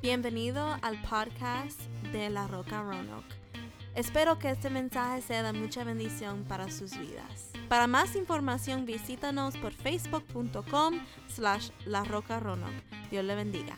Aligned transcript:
Bienvenido 0.00 0.76
al 0.82 1.02
podcast 1.02 1.80
de 2.12 2.30
La 2.30 2.46
Roca 2.46 2.82
Roanoke. 2.82 3.34
Espero 3.96 4.38
que 4.38 4.50
este 4.50 4.70
mensaje 4.70 5.20
sea 5.22 5.42
de 5.42 5.52
mucha 5.52 5.82
bendición 5.82 6.44
para 6.44 6.70
sus 6.70 6.96
vidas. 6.96 7.50
Para 7.68 7.88
más 7.88 8.14
información 8.14 8.86
visítanos 8.86 9.56
por 9.56 9.72
facebook.com 9.72 11.04
slash 11.26 11.70
La 11.84 12.04
Roca 12.04 12.38
Roanoke. 12.38 12.80
Dios 13.10 13.24
le 13.24 13.34
bendiga. 13.34 13.76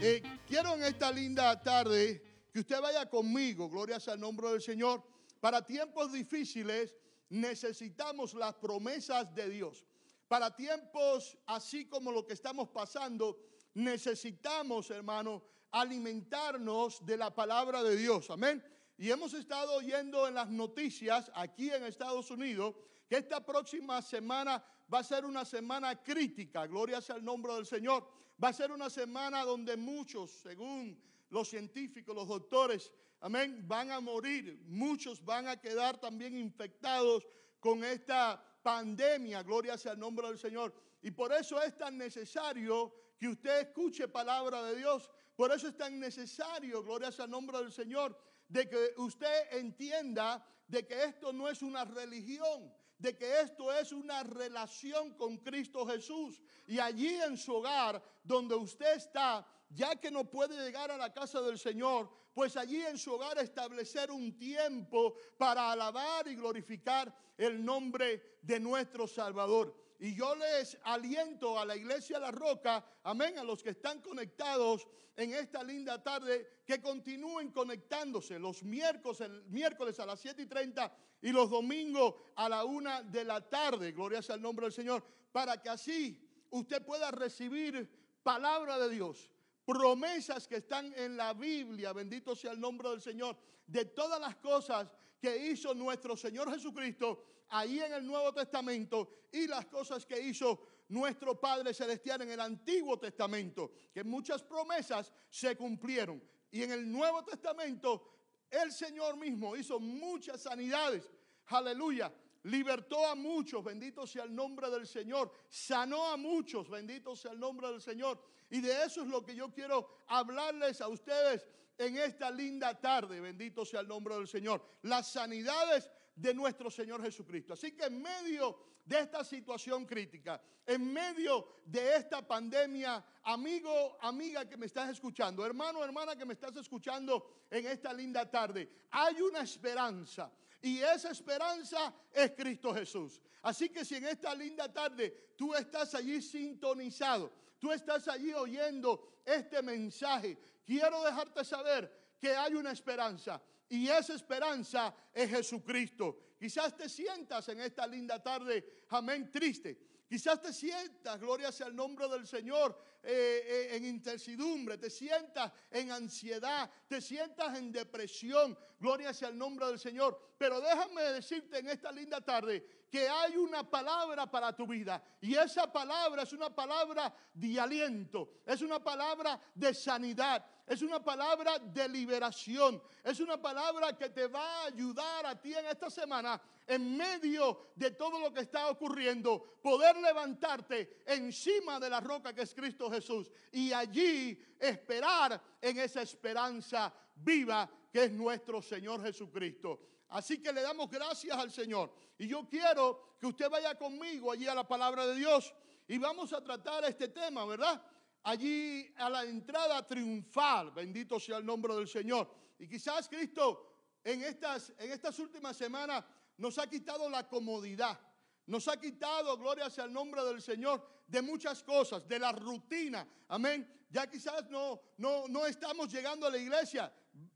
Eh, 0.00 0.20
quiero 0.48 0.74
en 0.74 0.82
esta 0.82 1.12
linda 1.12 1.62
tarde 1.62 2.20
que 2.52 2.58
usted 2.58 2.80
vaya 2.80 3.08
conmigo, 3.08 3.70
gloria 3.70 3.98
el 4.04 4.18
nombre 4.18 4.50
del 4.50 4.60
Señor. 4.60 5.00
Para 5.38 5.64
tiempos 5.64 6.12
difíciles 6.12 6.96
necesitamos 7.28 8.34
las 8.34 8.54
promesas 8.56 9.32
de 9.32 9.48
Dios. 9.48 9.86
Para 10.26 10.56
tiempos 10.56 11.38
así 11.46 11.86
como 11.86 12.10
lo 12.10 12.26
que 12.26 12.34
estamos 12.34 12.68
pasando, 12.70 13.38
necesitamos, 13.74 14.90
hermano, 14.90 15.42
alimentarnos 15.70 17.04
de 17.04 17.16
la 17.16 17.34
palabra 17.34 17.82
de 17.82 17.96
Dios. 17.96 18.30
Amén. 18.30 18.62
Y 18.98 19.10
hemos 19.10 19.32
estado 19.34 19.74
oyendo 19.74 20.28
en 20.28 20.34
las 20.34 20.50
noticias 20.50 21.30
aquí 21.34 21.70
en 21.70 21.84
Estados 21.84 22.30
Unidos 22.30 22.74
que 23.08 23.16
esta 23.16 23.44
próxima 23.44 24.02
semana 24.02 24.62
va 24.92 24.98
a 24.98 25.04
ser 25.04 25.24
una 25.24 25.44
semana 25.44 26.02
crítica, 26.02 26.66
gloria 26.66 27.00
sea 27.00 27.16
el 27.16 27.24
nombre 27.24 27.54
del 27.54 27.66
Señor. 27.66 28.06
Va 28.42 28.48
a 28.48 28.52
ser 28.52 28.72
una 28.72 28.90
semana 28.90 29.44
donde 29.44 29.76
muchos, 29.76 30.30
según 30.30 31.00
los 31.28 31.48
científicos, 31.48 32.14
los 32.14 32.28
doctores, 32.28 32.92
amén, 33.20 33.64
van 33.66 33.90
a 33.90 34.00
morir. 34.00 34.62
Muchos 34.66 35.24
van 35.24 35.46
a 35.48 35.60
quedar 35.60 35.98
también 35.98 36.36
infectados 36.36 37.26
con 37.58 37.84
esta 37.84 38.42
pandemia, 38.62 39.42
gloria 39.42 39.76
sea 39.76 39.92
el 39.92 39.98
nombre 39.98 40.26
del 40.28 40.38
Señor. 40.38 40.74
Y 41.02 41.10
por 41.10 41.32
eso 41.32 41.60
es 41.62 41.76
tan 41.76 41.96
necesario 41.96 42.92
que 43.20 43.28
usted 43.28 43.60
escuche 43.60 44.08
palabra 44.08 44.62
de 44.62 44.76
Dios. 44.76 45.10
Por 45.36 45.52
eso 45.52 45.68
es 45.68 45.76
tan 45.76 46.00
necesario, 46.00 46.82
gloria 46.82 47.10
el 47.16 47.30
nombre 47.30 47.58
del 47.58 47.70
Señor, 47.70 48.18
de 48.48 48.66
que 48.66 48.94
usted 48.96 49.58
entienda 49.58 50.44
de 50.66 50.86
que 50.86 51.04
esto 51.04 51.30
no 51.30 51.46
es 51.46 51.60
una 51.60 51.84
religión, 51.84 52.72
de 52.96 53.16
que 53.18 53.40
esto 53.40 53.72
es 53.74 53.92
una 53.92 54.22
relación 54.22 55.14
con 55.18 55.36
Cristo 55.36 55.86
Jesús. 55.86 56.40
Y 56.66 56.78
allí 56.78 57.14
en 57.14 57.36
su 57.36 57.56
hogar, 57.56 58.02
donde 58.24 58.54
usted 58.54 58.96
está, 58.96 59.46
ya 59.68 59.96
que 59.96 60.10
no 60.10 60.24
puede 60.24 60.56
llegar 60.56 60.90
a 60.90 60.96
la 60.96 61.12
casa 61.12 61.42
del 61.42 61.58
Señor, 61.58 62.10
pues 62.32 62.56
allí 62.56 62.80
en 62.80 62.96
su 62.96 63.12
hogar 63.12 63.36
establecer 63.38 64.10
un 64.10 64.38
tiempo 64.38 65.14
para 65.36 65.72
alabar 65.72 66.26
y 66.26 66.36
glorificar 66.36 67.14
el 67.36 67.62
nombre 67.62 68.38
de 68.40 68.58
nuestro 68.58 69.06
Salvador. 69.06 69.74
Y 70.00 70.14
yo 70.14 70.34
les 70.34 70.78
aliento 70.84 71.58
a 71.58 71.66
la 71.66 71.76
iglesia 71.76 72.18
La 72.18 72.30
Roca, 72.30 72.82
amén, 73.02 73.38
a 73.38 73.44
los 73.44 73.62
que 73.62 73.70
están 73.70 74.00
conectados 74.00 74.88
en 75.14 75.34
esta 75.34 75.62
linda 75.62 76.02
tarde, 76.02 76.62
que 76.64 76.80
continúen 76.80 77.50
conectándose 77.50 78.38
los 78.38 78.62
miércoles, 78.62 79.20
el 79.20 79.44
miércoles 79.48 80.00
a 80.00 80.06
las 80.06 80.18
7 80.20 80.40
y 80.40 80.46
30 80.46 80.90
y 81.20 81.32
los 81.32 81.50
domingos 81.50 82.14
a 82.36 82.48
la 82.48 82.64
1 82.64 83.02
de 83.04 83.24
la 83.24 83.46
tarde, 83.46 83.92
gloria 83.92 84.22
sea 84.22 84.36
el 84.36 84.40
nombre 84.40 84.64
del 84.64 84.72
Señor, 84.72 85.04
para 85.32 85.60
que 85.60 85.68
así 85.68 86.18
usted 86.48 86.82
pueda 86.82 87.10
recibir 87.10 87.86
palabra 88.22 88.78
de 88.78 88.88
Dios, 88.88 89.30
promesas 89.66 90.48
que 90.48 90.56
están 90.56 90.94
en 90.96 91.18
la 91.18 91.34
Biblia, 91.34 91.92
bendito 91.92 92.34
sea 92.34 92.52
el 92.52 92.60
nombre 92.60 92.88
del 92.88 93.02
Señor, 93.02 93.36
de 93.66 93.84
todas 93.84 94.18
las 94.18 94.36
cosas 94.36 94.90
que 95.20 95.50
hizo 95.50 95.74
nuestro 95.74 96.16
Señor 96.16 96.50
Jesucristo 96.50 97.22
ahí 97.50 97.80
en 97.80 97.92
el 97.92 98.06
Nuevo 98.06 98.32
Testamento 98.32 99.26
y 99.32 99.46
las 99.46 99.66
cosas 99.66 100.06
que 100.06 100.20
hizo 100.20 100.60
nuestro 100.88 101.38
Padre 101.38 101.72
Celestial 101.72 102.22
en 102.22 102.30
el 102.30 102.40
Antiguo 102.40 102.98
Testamento, 102.98 103.72
que 103.92 104.02
muchas 104.02 104.42
promesas 104.42 105.12
se 105.28 105.56
cumplieron. 105.56 106.22
Y 106.50 106.62
en 106.62 106.72
el 106.72 106.90
Nuevo 106.90 107.24
Testamento 107.24 108.10
el 108.50 108.72
Señor 108.72 109.16
mismo 109.16 109.54
hizo 109.56 109.78
muchas 109.78 110.42
sanidades. 110.42 111.08
Aleluya. 111.46 112.12
Libertó 112.44 113.06
a 113.06 113.14
muchos, 113.14 113.62
bendito 113.62 114.06
sea 114.06 114.24
el 114.24 114.34
nombre 114.34 114.70
del 114.70 114.86
Señor. 114.86 115.30
Sanó 115.48 116.06
a 116.06 116.16
muchos, 116.16 116.68
bendito 116.68 117.14
sea 117.14 117.32
el 117.32 117.38
nombre 117.38 117.68
del 117.68 117.82
Señor. 117.82 118.20
Y 118.48 118.60
de 118.60 118.84
eso 118.84 119.02
es 119.02 119.08
lo 119.08 119.22
que 119.22 119.36
yo 119.36 119.52
quiero 119.52 119.88
hablarles 120.08 120.80
a 120.80 120.88
ustedes 120.88 121.46
en 121.78 121.96
esta 121.96 122.30
linda 122.30 122.78
tarde, 122.78 123.20
bendito 123.20 123.64
sea 123.64 123.80
el 123.80 123.88
nombre 123.88 124.14
del 124.14 124.26
Señor. 124.26 124.62
Las 124.82 125.12
sanidades 125.12 125.90
de 126.20 126.34
nuestro 126.34 126.70
Señor 126.70 127.02
Jesucristo. 127.02 127.54
Así 127.54 127.72
que 127.72 127.84
en 127.84 128.00
medio 128.00 128.58
de 128.84 129.00
esta 129.00 129.24
situación 129.24 129.86
crítica, 129.86 130.40
en 130.66 130.92
medio 130.92 131.62
de 131.64 131.96
esta 131.96 132.26
pandemia, 132.26 133.02
amigo, 133.22 133.96
amiga 134.00 134.48
que 134.48 134.56
me 134.56 134.66
estás 134.66 134.90
escuchando, 134.90 135.44
hermano, 135.46 135.82
hermana 135.82 136.16
que 136.16 136.26
me 136.26 136.34
estás 136.34 136.56
escuchando 136.56 137.46
en 137.50 137.66
esta 137.66 137.92
linda 137.92 138.30
tarde, 138.30 138.68
hay 138.90 139.20
una 139.22 139.40
esperanza. 139.40 140.30
Y 140.62 140.80
esa 140.80 141.10
esperanza 141.10 141.94
es 142.12 142.32
Cristo 142.32 142.74
Jesús. 142.74 143.20
Así 143.42 143.70
que 143.70 143.84
si 143.84 143.94
en 143.94 144.06
esta 144.06 144.34
linda 144.34 144.70
tarde 144.70 145.32
tú 145.36 145.54
estás 145.54 145.94
allí 145.94 146.20
sintonizado, 146.20 147.32
tú 147.58 147.72
estás 147.72 148.06
allí 148.08 148.34
oyendo 148.34 149.20
este 149.24 149.62
mensaje, 149.62 150.36
quiero 150.66 151.02
dejarte 151.02 151.44
saber 151.44 151.90
que 152.20 152.36
hay 152.36 152.54
una 152.54 152.72
esperanza. 152.72 153.40
Y 153.70 153.88
esa 153.88 154.14
esperanza 154.14 154.94
es 155.14 155.30
Jesucristo. 155.30 156.18
Quizás 156.38 156.76
te 156.76 156.88
sientas 156.88 157.48
en 157.48 157.60
esta 157.60 157.86
linda 157.86 158.20
tarde, 158.22 158.84
amén, 158.88 159.30
triste. 159.30 159.78
Quizás 160.08 160.42
te 160.42 160.52
sientas, 160.52 161.20
gloria 161.20 161.52
sea 161.52 161.68
el 161.68 161.76
nombre 161.76 162.08
del 162.08 162.26
Señor, 162.26 162.76
eh, 163.00 163.68
eh, 163.72 163.76
en 163.76 163.84
intercidumbre, 163.84 164.76
te 164.76 164.90
sientas 164.90 165.52
en 165.70 165.92
ansiedad, 165.92 166.68
te 166.88 167.00
sientas 167.00 167.56
en 167.56 167.70
depresión, 167.70 168.58
gloria 168.80 169.14
sea 169.14 169.28
el 169.28 169.38
nombre 169.38 169.66
del 169.66 169.78
Señor. 169.78 170.34
Pero 170.36 170.60
déjame 170.60 171.02
decirte 171.02 171.60
en 171.60 171.68
esta 171.68 171.92
linda 171.92 172.20
tarde 172.20 172.79
que 172.90 173.08
hay 173.08 173.36
una 173.36 173.62
palabra 173.62 174.28
para 174.28 174.52
tu 174.54 174.66
vida 174.66 175.02
y 175.20 175.34
esa 175.34 175.72
palabra 175.72 176.24
es 176.24 176.32
una 176.32 176.54
palabra 176.54 177.14
de 177.32 177.60
aliento, 177.60 178.30
es 178.44 178.60
una 178.62 178.82
palabra 178.82 179.40
de 179.54 179.72
sanidad, 179.72 180.44
es 180.66 180.82
una 180.82 181.02
palabra 181.02 181.58
de 181.58 181.88
liberación, 181.88 182.82
es 183.04 183.20
una 183.20 183.40
palabra 183.40 183.96
que 183.96 184.10
te 184.10 184.26
va 184.26 184.62
a 184.62 184.66
ayudar 184.66 185.26
a 185.26 185.40
ti 185.40 185.54
en 185.54 185.66
esta 185.66 185.88
semana 185.88 186.40
en 186.66 186.96
medio 186.96 187.70
de 187.76 187.92
todo 187.92 188.18
lo 188.18 188.32
que 188.32 188.40
está 188.40 188.68
ocurriendo, 188.68 189.58
poder 189.62 189.96
levantarte 189.96 191.02
encima 191.06 191.78
de 191.78 191.90
la 191.90 192.00
roca 192.00 192.34
que 192.34 192.42
es 192.42 192.54
Cristo 192.54 192.90
Jesús 192.90 193.30
y 193.52 193.72
allí 193.72 194.40
esperar 194.58 195.40
en 195.60 195.78
esa 195.78 196.02
esperanza 196.02 196.92
viva 197.14 197.68
que 197.92 198.04
es 198.04 198.12
nuestro 198.12 198.60
Señor 198.62 199.02
Jesucristo. 199.02 199.80
Así 200.10 200.42
que 200.42 200.52
le 200.52 200.62
damos 200.62 200.90
gracias 200.90 201.36
al 201.36 201.50
Señor. 201.50 201.92
Y 202.18 202.26
yo 202.26 202.46
quiero 202.48 203.16
que 203.18 203.26
usted 203.26 203.48
vaya 203.48 203.76
conmigo 203.76 204.32
allí 204.32 204.46
a 204.46 204.54
la 204.54 204.66
palabra 204.66 205.06
de 205.06 205.14
Dios 205.14 205.54
y 205.86 205.98
vamos 205.98 206.32
a 206.32 206.42
tratar 206.42 206.84
este 206.84 207.08
tema, 207.08 207.44
¿verdad? 207.44 207.80
Allí 208.24 208.92
a 208.96 209.08
la 209.08 209.24
entrada 209.24 209.86
triunfal, 209.86 210.72
bendito 210.72 211.18
sea 211.18 211.38
el 211.38 211.46
nombre 211.46 211.74
del 211.74 211.88
Señor. 211.88 212.28
Y 212.58 212.68
quizás 212.68 213.08
Cristo 213.08 213.70
en 214.02 214.22
estas, 214.22 214.72
en 214.78 214.92
estas 214.92 215.18
últimas 215.18 215.56
semanas 215.56 216.04
nos 216.36 216.58
ha 216.58 216.68
quitado 216.68 217.08
la 217.08 217.28
comodidad, 217.28 217.98
nos 218.46 218.66
ha 218.66 218.78
quitado, 218.78 219.36
gloria 219.38 219.70
sea 219.70 219.84
el 219.84 219.92
nombre 219.92 220.24
del 220.24 220.42
Señor, 220.42 220.84
de 221.06 221.22
muchas 221.22 221.62
cosas, 221.62 222.06
de 222.08 222.18
la 222.18 222.32
rutina. 222.32 223.06
Amén. 223.28 223.86
Ya 223.90 224.08
quizás 224.08 224.48
no, 224.50 224.80
no, 224.98 225.28
no 225.28 225.46
estamos 225.46 225.92
llegando 225.92 226.26
a 226.26 226.30
la 226.30 226.38
iglesia. 226.38 226.92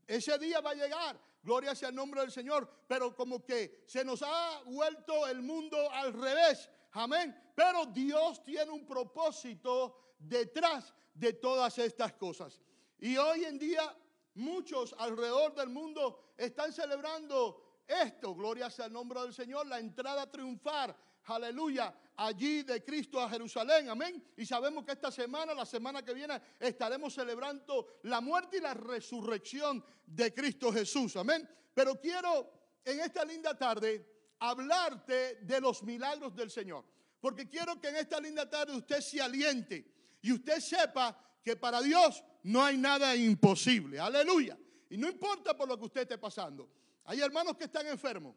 Ese 0.07 0.37
día 0.37 0.61
va 0.61 0.71
a 0.71 0.75
llegar. 0.75 1.19
Gloria 1.45 1.75
sea 1.75 1.89
el 1.89 1.95
nombre 1.95 2.21
del 2.21 2.31
Señor. 2.31 2.67
Pero 2.87 3.15
como 3.15 3.45
que 3.45 3.83
se 3.85 4.03
nos 4.03 4.23
ha 4.23 4.63
vuelto 4.65 5.27
el 5.27 5.43
mundo 5.43 5.77
al 5.91 6.11
revés. 6.11 6.69
Amén. 6.93 7.53
Pero 7.55 7.85
Dios 7.85 8.43
tiene 8.43 8.71
un 8.71 8.85
propósito 8.85 10.15
detrás 10.17 10.91
de 11.13 11.33
todas 11.33 11.77
estas 11.77 12.13
cosas. 12.13 12.59
Y 12.97 13.15
hoy 13.17 13.45
en 13.45 13.59
día 13.59 13.95
muchos 14.33 14.95
alrededor 14.97 15.53
del 15.53 15.69
mundo 15.69 16.33
están 16.35 16.73
celebrando 16.73 17.83
esto. 17.87 18.33
Gloria 18.33 18.71
sea 18.71 18.87
el 18.87 18.93
nombre 18.93 19.21
del 19.21 19.33
Señor. 19.33 19.67
La 19.67 19.79
entrada 19.79 20.29
triunfar. 20.29 20.97
Aleluya 21.25 21.93
allí 22.17 22.63
de 22.63 22.83
Cristo 22.83 23.19
a 23.19 23.29
Jerusalén. 23.29 23.89
Amén. 23.89 24.23
Y 24.37 24.45
sabemos 24.45 24.85
que 24.85 24.93
esta 24.93 25.11
semana, 25.11 25.53
la 25.53 25.65
semana 25.65 26.03
que 26.03 26.13
viene, 26.13 26.41
estaremos 26.59 27.13
celebrando 27.13 27.99
la 28.03 28.21
muerte 28.21 28.57
y 28.57 28.61
la 28.61 28.73
resurrección 28.73 29.83
de 30.05 30.33
Cristo 30.33 30.71
Jesús. 30.71 31.15
Amén. 31.15 31.47
Pero 31.73 31.99
quiero 31.99 32.51
en 32.83 32.99
esta 32.99 33.25
linda 33.25 33.57
tarde 33.57 34.05
hablarte 34.39 35.35
de 35.41 35.61
los 35.61 35.83
milagros 35.83 36.35
del 36.35 36.51
Señor. 36.51 36.85
Porque 37.19 37.49
quiero 37.49 37.79
que 37.81 37.89
en 37.89 37.97
esta 37.97 38.19
linda 38.19 38.49
tarde 38.49 38.75
usted 38.75 39.01
se 39.01 39.21
aliente 39.21 39.85
y 40.21 40.31
usted 40.31 40.59
sepa 40.59 41.17
que 41.43 41.55
para 41.55 41.81
Dios 41.81 42.23
no 42.43 42.63
hay 42.63 42.77
nada 42.77 43.15
imposible. 43.15 43.99
Aleluya. 43.99 44.57
Y 44.89 44.97
no 44.97 45.09
importa 45.09 45.55
por 45.55 45.67
lo 45.67 45.77
que 45.77 45.85
usted 45.85 46.01
esté 46.01 46.17
pasando. 46.17 46.69
Hay 47.05 47.21
hermanos 47.21 47.55
que 47.57 47.65
están 47.65 47.87
enfermos. 47.87 48.35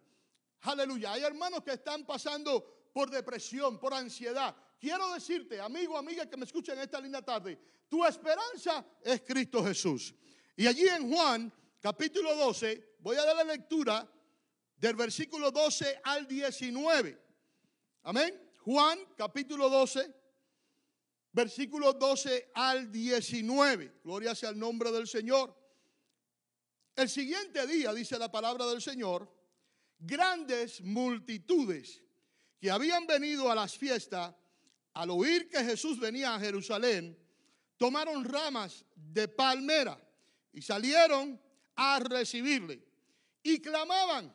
Aleluya. 0.62 1.12
Hay 1.12 1.22
hermanos 1.22 1.62
que 1.62 1.72
están 1.72 2.04
pasando 2.04 2.77
por 2.92 3.10
depresión, 3.10 3.78
por 3.78 3.94
ansiedad. 3.94 4.54
quiero 4.78 5.12
decirte, 5.12 5.60
amigo, 5.60 5.96
amiga 5.96 6.26
que 6.26 6.36
me 6.36 6.44
escuchan 6.44 6.78
esta 6.78 7.00
linda 7.00 7.22
tarde, 7.22 7.58
tu 7.88 8.04
esperanza 8.04 8.84
es 9.02 9.22
Cristo 9.22 9.64
Jesús. 9.64 10.14
Y 10.56 10.66
allí 10.66 10.86
en 10.88 11.10
Juan, 11.10 11.52
capítulo 11.80 12.34
12, 12.34 12.96
voy 13.00 13.16
a 13.16 13.24
dar 13.24 13.36
la 13.36 13.44
lectura 13.44 14.08
del 14.76 14.96
versículo 14.96 15.50
12 15.50 16.00
al 16.04 16.26
19. 16.26 17.18
Amén. 18.02 18.52
Juan, 18.64 18.98
capítulo 19.16 19.68
12, 19.68 20.14
versículo 21.32 21.92
12 21.92 22.50
al 22.54 22.90
19. 22.90 24.00
Gloria 24.04 24.34
sea 24.34 24.50
el 24.50 24.58
nombre 24.58 24.92
del 24.92 25.06
Señor. 25.06 25.56
El 26.94 27.08
siguiente 27.08 27.66
día, 27.66 27.92
dice 27.92 28.18
la 28.18 28.30
palabra 28.30 28.66
del 28.66 28.82
Señor, 28.82 29.32
grandes 29.98 30.80
multitudes 30.80 32.02
que 32.60 32.70
habían 32.70 33.06
venido 33.06 33.50
a 33.50 33.54
las 33.54 33.76
fiestas, 33.76 34.34
al 34.94 35.10
oír 35.10 35.48
que 35.48 35.62
Jesús 35.64 35.98
venía 35.98 36.34
a 36.34 36.40
Jerusalén, 36.40 37.16
tomaron 37.76 38.24
ramas 38.24 38.84
de 38.96 39.28
palmera 39.28 40.00
y 40.52 40.60
salieron 40.60 41.40
a 41.76 42.00
recibirle 42.00 42.82
y 43.42 43.60
clamaban, 43.60 44.34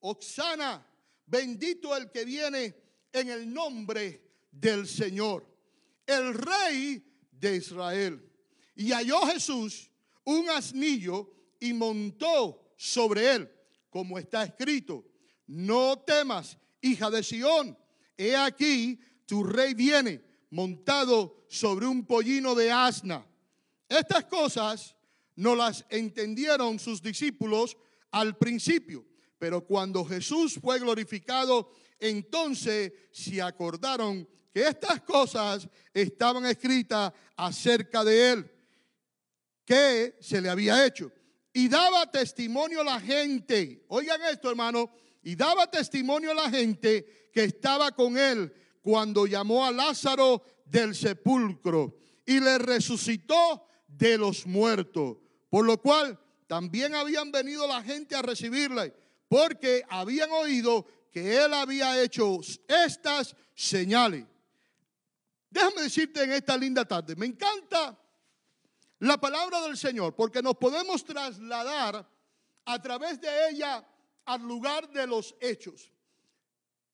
Oxana, 0.00 0.86
bendito 1.26 1.94
el 1.94 2.10
que 2.10 2.24
viene 2.24 2.74
en 3.12 3.28
el 3.28 3.52
nombre 3.52 4.22
del 4.50 4.88
Señor, 4.88 5.46
el 6.06 6.34
rey 6.34 7.04
de 7.30 7.56
Israel. 7.56 8.26
Y 8.74 8.92
halló 8.92 9.20
Jesús 9.26 9.90
un 10.24 10.48
asnillo 10.48 11.30
y 11.58 11.72
montó 11.72 12.72
sobre 12.76 13.34
él, 13.34 13.52
como 13.90 14.18
está 14.18 14.44
escrito, 14.44 15.04
no 15.46 15.98
temas, 15.98 16.56
hija 16.80 17.10
de 17.10 17.22
Sión, 17.22 17.76
he 18.16 18.36
aquí, 18.36 19.00
tu 19.26 19.44
rey 19.44 19.74
viene 19.74 20.22
montado 20.50 21.44
sobre 21.48 21.86
un 21.86 22.04
pollino 22.04 22.54
de 22.54 22.70
asna. 22.70 23.26
Estas 23.88 24.24
cosas 24.24 24.96
no 25.36 25.54
las 25.54 25.84
entendieron 25.88 26.78
sus 26.78 27.02
discípulos 27.02 27.76
al 28.10 28.36
principio, 28.36 29.04
pero 29.38 29.64
cuando 29.64 30.04
Jesús 30.04 30.58
fue 30.60 30.78
glorificado, 30.78 31.72
entonces 31.98 32.92
se 33.10 33.40
acordaron 33.40 34.28
que 34.52 34.66
estas 34.66 35.00
cosas 35.02 35.68
estaban 35.94 36.44
escritas 36.46 37.12
acerca 37.36 38.04
de 38.04 38.32
él, 38.32 38.50
que 39.64 40.16
se 40.20 40.40
le 40.40 40.48
había 40.48 40.84
hecho. 40.84 41.12
Y 41.52 41.68
daba 41.68 42.10
testimonio 42.10 42.80
a 42.80 42.84
la 42.84 43.00
gente, 43.00 43.84
oigan 43.88 44.20
esto 44.22 44.50
hermano, 44.50 44.90
y 45.22 45.36
daba 45.36 45.70
testimonio 45.70 46.30
a 46.32 46.34
la 46.34 46.50
gente 46.50 47.30
que 47.32 47.44
estaba 47.44 47.92
con 47.92 48.16
él 48.16 48.52
cuando 48.82 49.26
llamó 49.26 49.64
a 49.64 49.70
Lázaro 49.70 50.42
del 50.64 50.94
sepulcro 50.94 51.96
y 52.24 52.40
le 52.40 52.58
resucitó 52.58 53.66
de 53.86 54.16
los 54.16 54.46
muertos. 54.46 55.18
Por 55.48 55.66
lo 55.66 55.80
cual 55.80 56.18
también 56.46 56.94
habían 56.94 57.30
venido 57.30 57.66
la 57.66 57.82
gente 57.82 58.14
a 58.16 58.22
recibirle, 58.22 58.94
porque 59.28 59.84
habían 59.88 60.30
oído 60.30 60.86
que 61.10 61.36
él 61.36 61.52
había 61.54 62.00
hecho 62.02 62.38
estas 62.68 63.36
señales. 63.54 64.24
Déjame 65.50 65.82
decirte 65.82 66.22
en 66.22 66.32
esta 66.32 66.56
linda 66.56 66.84
tarde, 66.84 67.16
me 67.16 67.26
encanta 67.26 67.98
la 69.00 69.18
palabra 69.18 69.62
del 69.62 69.76
Señor, 69.76 70.14
porque 70.14 70.42
nos 70.42 70.56
podemos 70.56 71.04
trasladar 71.04 72.08
a 72.64 72.82
través 72.82 73.20
de 73.20 73.28
ella 73.50 73.84
al 74.30 74.42
lugar 74.42 74.88
de 74.90 75.06
los 75.08 75.34
hechos. 75.40 75.92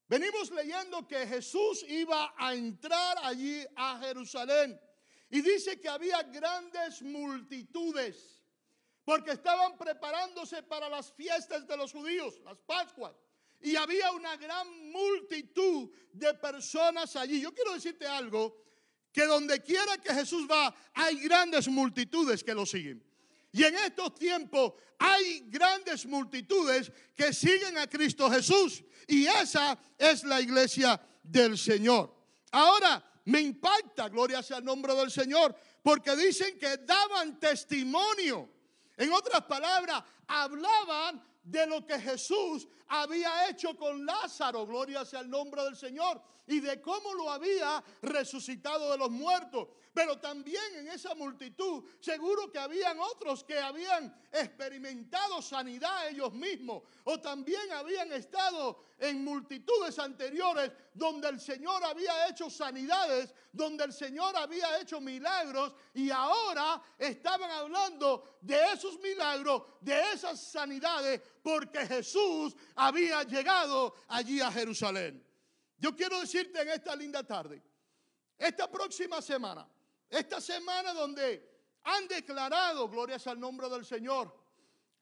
Venimos 0.09 0.51
leyendo 0.53 1.07
que 1.07 1.27
Jesús 1.27 1.85
iba 1.87 2.35
a 2.37 2.55
entrar 2.55 3.19
allí 3.23 3.63
a 3.75 3.99
Jerusalén 3.99 4.81
y 5.29 5.43
dice 5.43 5.79
que 5.79 5.89
había 5.89 6.23
grandes 6.23 7.03
multitudes 7.03 8.43
porque 9.05 9.33
estaban 9.33 9.77
preparándose 9.77 10.63
para 10.63 10.89
las 10.89 11.13
fiestas 11.13 11.67
de 11.67 11.77
los 11.77 11.93
judíos, 11.93 12.41
las 12.43 12.59
Pascuas. 12.59 13.15
Y 13.61 13.77
había 13.77 14.11
una 14.13 14.37
gran 14.37 14.91
multitud 14.91 15.91
de 16.13 16.33
personas 16.35 17.17
allí. 17.17 17.41
Yo 17.41 17.53
quiero 17.53 17.75
decirte 17.75 18.07
algo, 18.07 18.65
que 19.13 19.25
donde 19.25 19.63
quiera 19.63 19.99
que 19.99 20.13
Jesús 20.13 20.47
va, 20.51 20.75
hay 20.95 21.17
grandes 21.21 21.69
multitudes 21.69 22.43
que 22.43 22.55
lo 22.55 22.67
siguen. 22.67 23.06
Y 23.57 23.65
en 23.65 23.75
estos 23.75 24.15
tiempos 24.15 24.75
hay 24.99 25.47
grandes 25.49 26.05
multitudes 26.05 26.93
que 27.15 27.33
siguen 27.33 27.79
a 27.79 27.87
Cristo 27.87 28.31
Jesús. 28.31 28.85
Y 29.09 29.27
esa 29.27 29.79
es 29.97 30.25
la 30.25 30.43
iglesia 30.43 31.01
del 31.23 31.57
Señor. 31.57 32.15
Ahora, 32.51 33.03
me 33.25 33.41
impacta, 33.41 34.11
gloria 34.11 34.43
sea 34.43 34.59
el 34.59 34.65
nombre 34.65 34.95
del 34.95 35.11
Señor, 35.11 35.57
porque 35.83 36.15
dicen 36.17 36.59
que 36.59 36.77
daban 36.77 37.41
testimonio. 37.41 38.47
En 38.95 39.11
otras 39.11 39.43
palabras, 39.47 40.05
hablaban 40.27 41.25
de 41.47 41.65
lo 41.67 41.87
que 41.87 41.99
Jesús 42.01 42.67
había 42.89 43.49
hecho 43.49 43.77
con 43.77 44.05
Lázaro, 44.05 44.67
gloria 44.67 45.05
sea 45.05 45.21
el 45.21 45.31
nombre 45.31 45.63
del 45.63 45.77
Señor, 45.77 46.21
y 46.49 46.61
de 46.61 46.81
cómo 46.81 47.15
lo 47.15 47.31
había 47.31 47.83
resucitado 48.03 48.91
de 48.93 48.99
los 48.99 49.11
muertos. 49.11 49.69
Pero 49.93 50.19
también 50.19 50.63
en 50.77 50.89
esa 50.89 51.15
multitud, 51.15 51.83
seguro 52.01 52.53
que 52.53 52.59
habían 52.59 52.99
otros 53.01 53.43
que 53.43 53.59
habían 53.59 54.15
experimentado 54.31 55.41
sanidad 55.41 56.09
ellos 56.09 56.35
mismos, 56.35 56.83
o 57.05 57.19
también 57.19 57.73
habían 57.73 58.13
estado 58.13 58.85
en 58.99 59.25
multitudes 59.25 59.99
anteriores 59.99 60.71
donde 60.93 61.29
el 61.29 61.41
Señor 61.41 61.83
había 61.83 62.29
hecho 62.29 62.51
sanidades, 62.51 63.35
donde 63.51 63.85
el 63.85 63.93
Señor 63.93 64.37
había 64.37 64.79
hecho 64.81 65.01
milagros, 65.01 65.75
y 65.95 66.11
ahora 66.11 66.81
estaban 66.99 67.51
hablando 67.51 68.37
de 68.43 68.73
esos 68.75 69.01
milagros, 69.01 69.63
de 69.81 70.13
esas 70.13 70.39
sanidades, 70.39 71.23
porque 71.47 71.87
Jesús 71.87 72.57
había 72.75 73.23
llegado 73.23 73.95
allí 74.09 74.41
a 74.41 74.51
Jerusalén. 74.51 75.25
Yo 75.79 75.95
quiero 75.95 76.19
decirte 76.19 76.61
en 76.61 76.71
esta 76.71 76.97
linda 76.97 77.23
tarde, 77.23 77.63
esta 78.37 78.69
próxima 78.69 79.23
semana, 79.23 79.65
esta 80.11 80.41
semana 80.41 80.93
donde 80.93 81.49
han 81.85 82.09
declarado, 82.09 82.89
glorias 82.89 83.29
al 83.29 83.39
nombre 83.39 83.69
del 83.69 83.85
Señor, 83.85 84.37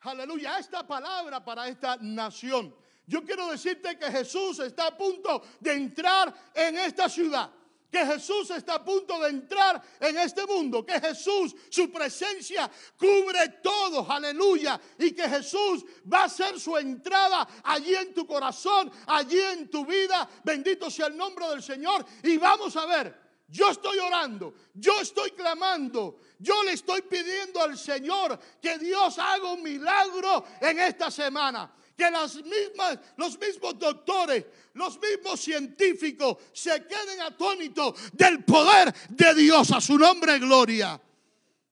aleluya, 0.01 0.59
esta 0.59 0.87
palabra 0.87 1.43
para 1.43 1.67
esta 1.67 1.97
nación. 1.97 2.77
Yo 3.07 3.25
quiero 3.25 3.51
decirte 3.51 3.99
que 3.99 4.11
Jesús 4.11 4.59
está 4.59 4.89
a 4.89 4.97
punto 4.99 5.43
de 5.61 5.73
entrar 5.73 6.53
en 6.53 6.77
esta 6.77 7.09
ciudad 7.09 7.51
que 7.95 8.05
Jesús 8.05 8.51
está 8.51 8.75
a 8.75 8.85
punto 8.85 9.21
de 9.21 9.29
entrar 9.29 9.81
en 10.01 10.19
este 10.19 10.45
mundo, 10.47 10.85
que 10.85 10.99
Jesús, 10.99 11.55
su 11.71 11.93
presencia 11.93 12.69
cubre 12.99 13.61
todo, 13.63 14.05
aleluya, 14.11 14.81
y 14.99 15.13
que 15.13 15.29
Jesús 15.29 15.85
va 16.13 16.23
a 16.23 16.25
hacer 16.25 16.59
su 16.59 16.77
entrada 16.77 17.47
allí 17.63 17.95
en 17.95 18.13
tu 18.13 18.27
corazón, 18.27 18.91
allí 19.07 19.39
en 19.39 19.71
tu 19.71 19.87
vida, 19.87 20.29
bendito 20.43 20.91
sea 20.91 21.07
el 21.07 21.17
nombre 21.17 21.47
del 21.51 21.63
Señor, 21.63 22.05
y 22.25 22.37
vamos 22.37 22.75
a 22.75 22.85
ver, 22.85 23.17
yo 23.47 23.71
estoy 23.71 23.97
orando, 24.01 24.55
yo 24.75 25.01
estoy 25.01 25.31
clamando, 25.31 26.19
yo 26.41 26.65
le 26.65 26.73
estoy 26.73 27.03
pidiendo 27.03 27.63
al 27.63 27.79
Señor 27.79 28.37
que 28.61 28.77
Dios 28.77 29.21
haga 29.21 29.53
un 29.53 29.63
milagro 29.63 30.45
en 30.61 30.81
esta 30.81 31.13
semana 31.13 31.73
que 31.97 32.11
las 32.11 32.37
mismas, 32.37 32.99
los 33.17 33.39
mismos 33.39 33.79
doctores, 33.79 34.45
los 34.73 34.99
mismos 35.01 35.41
científicos 35.41 36.39
se 36.53 36.87
queden 36.87 37.21
atónitos 37.21 37.95
del 38.13 38.45
poder 38.45 38.93
de 39.11 39.35
Dios 39.35 39.71
a 39.71 39.81
su 39.81 39.97
nombre 39.99 40.39
gloria. 40.39 41.01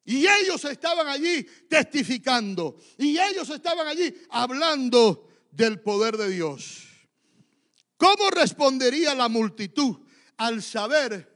Y 0.05 0.26
ellos 0.26 0.64
estaban 0.64 1.07
allí 1.09 1.45
testificando. 1.69 2.76
Y 2.99 3.19
ellos 3.19 3.49
estaban 3.50 3.87
allí 3.87 4.12
hablando 4.31 5.29
del 5.50 5.81
poder 5.81 6.17
de 6.17 6.31
Dios. 6.31 6.88
¿Cómo 7.97 8.31
respondería 8.31 9.14
la 9.14 9.29
multitud 9.29 9.97
al 10.38 10.62
saber 10.62 11.33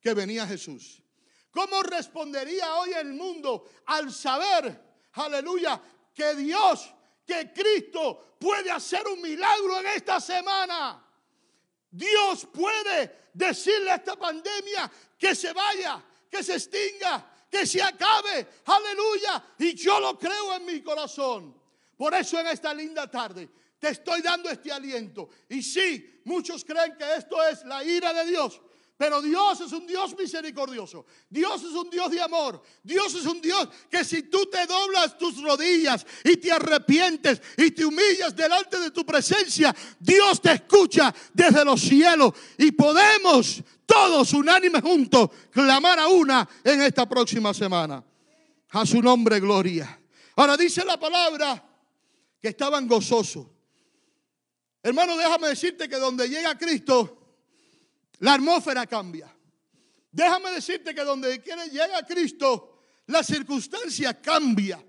que 0.00 0.12
venía 0.14 0.46
Jesús? 0.46 1.02
¿Cómo 1.50 1.82
respondería 1.82 2.74
hoy 2.76 2.90
el 2.92 3.12
mundo 3.12 3.68
al 3.86 4.12
saber, 4.12 4.80
aleluya, 5.12 5.80
que 6.14 6.34
Dios 6.34 6.92
que 7.30 7.52
Cristo 7.52 8.34
puede 8.40 8.72
hacer 8.72 9.06
un 9.06 9.22
milagro 9.22 9.78
en 9.78 9.86
esta 9.86 10.20
semana. 10.20 11.00
Dios 11.88 12.48
puede 12.52 13.28
decirle 13.32 13.92
a 13.92 13.96
esta 13.96 14.16
pandemia 14.16 14.90
que 15.16 15.34
se 15.36 15.52
vaya, 15.52 16.02
que 16.28 16.42
se 16.42 16.54
extinga, 16.54 17.24
que 17.48 17.64
se 17.66 17.80
acabe. 17.80 18.48
Aleluya. 18.64 19.44
Y 19.58 19.74
yo 19.74 20.00
lo 20.00 20.18
creo 20.18 20.56
en 20.56 20.64
mi 20.64 20.82
corazón. 20.82 21.54
Por 21.96 22.14
eso 22.14 22.40
en 22.40 22.48
esta 22.48 22.74
linda 22.74 23.08
tarde 23.08 23.48
te 23.78 23.90
estoy 23.90 24.22
dando 24.22 24.50
este 24.50 24.72
aliento. 24.72 25.28
Y 25.48 25.62
sí, 25.62 26.22
muchos 26.24 26.64
creen 26.64 26.96
que 26.96 27.14
esto 27.14 27.40
es 27.46 27.64
la 27.64 27.84
ira 27.84 28.12
de 28.12 28.26
Dios. 28.26 28.60
Pero 29.00 29.22
Dios 29.22 29.58
es 29.62 29.72
un 29.72 29.86
Dios 29.86 30.14
misericordioso. 30.14 31.06
Dios 31.30 31.62
es 31.62 31.70
un 31.70 31.88
Dios 31.88 32.10
de 32.10 32.20
amor. 32.20 32.62
Dios 32.82 33.14
es 33.14 33.24
un 33.24 33.40
Dios 33.40 33.66
que 33.88 34.04
si 34.04 34.24
tú 34.24 34.44
te 34.44 34.66
doblas 34.66 35.16
tus 35.16 35.40
rodillas 35.40 36.04
y 36.22 36.36
te 36.36 36.52
arrepientes 36.52 37.40
y 37.56 37.70
te 37.70 37.86
humillas 37.86 38.36
delante 38.36 38.78
de 38.78 38.90
tu 38.90 39.06
presencia, 39.06 39.74
Dios 39.98 40.42
te 40.42 40.52
escucha 40.52 41.14
desde 41.32 41.64
los 41.64 41.80
cielos 41.80 42.34
y 42.58 42.72
podemos 42.72 43.62
todos 43.86 44.34
unánimes 44.34 44.82
juntos 44.82 45.30
clamar 45.50 45.98
a 45.98 46.08
una 46.08 46.46
en 46.62 46.82
esta 46.82 47.08
próxima 47.08 47.54
semana. 47.54 48.04
A 48.72 48.84
su 48.84 49.00
nombre, 49.00 49.40
gloria. 49.40 49.98
Ahora 50.36 50.58
dice 50.58 50.84
la 50.84 51.00
palabra 51.00 51.66
que 52.38 52.48
estaban 52.48 52.86
gozosos. 52.86 53.46
Hermano, 54.82 55.16
déjame 55.16 55.48
decirte 55.48 55.88
que 55.88 55.96
donde 55.96 56.28
llega 56.28 56.58
Cristo, 56.58 57.19
la 58.20 58.34
atmósfera 58.34 58.86
cambia. 58.86 59.34
Déjame 60.12 60.50
decirte 60.52 60.94
que 60.94 61.04
donde 61.04 61.38
llega 61.38 62.02
Cristo, 62.06 62.82
la 63.06 63.22
circunstancia 63.22 64.20
cambia. 64.20 64.82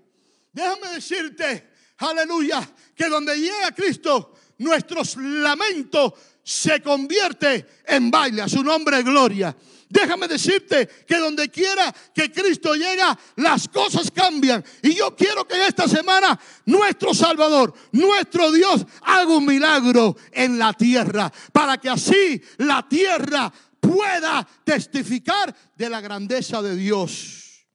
Déjame 0.52 0.88
decirte, 0.94 1.70
aleluya, 1.98 2.68
que 2.94 3.08
donde 3.08 3.36
llega 3.36 3.72
Cristo, 3.72 4.34
nuestros 4.58 5.16
lamentos 5.16 6.12
se 6.42 6.82
convierte 6.82 7.66
en 7.86 8.10
baile. 8.10 8.42
A 8.42 8.48
su 8.48 8.62
nombre, 8.62 9.02
gloria. 9.02 9.56
Déjame 9.92 10.26
decirte 10.26 10.88
que 11.06 11.18
donde 11.18 11.50
quiera 11.50 11.94
que 12.14 12.32
Cristo 12.32 12.74
llega, 12.74 13.18
las 13.36 13.68
cosas 13.68 14.10
cambian. 14.10 14.64
Y 14.82 14.94
yo 14.94 15.14
quiero 15.14 15.46
que 15.46 15.66
esta 15.66 15.86
semana 15.86 16.40
nuestro 16.64 17.12
Salvador, 17.12 17.74
nuestro 17.92 18.50
Dios, 18.52 18.86
haga 19.02 19.36
un 19.36 19.44
milagro 19.44 20.16
en 20.30 20.58
la 20.58 20.72
tierra. 20.72 21.30
Para 21.52 21.76
que 21.76 21.90
así 21.90 22.42
la 22.56 22.88
tierra 22.88 23.52
pueda 23.78 24.48
testificar 24.64 25.54
de 25.76 25.90
la 25.90 26.00
grandeza 26.00 26.62
de 26.62 26.74
Dios. 26.74 27.66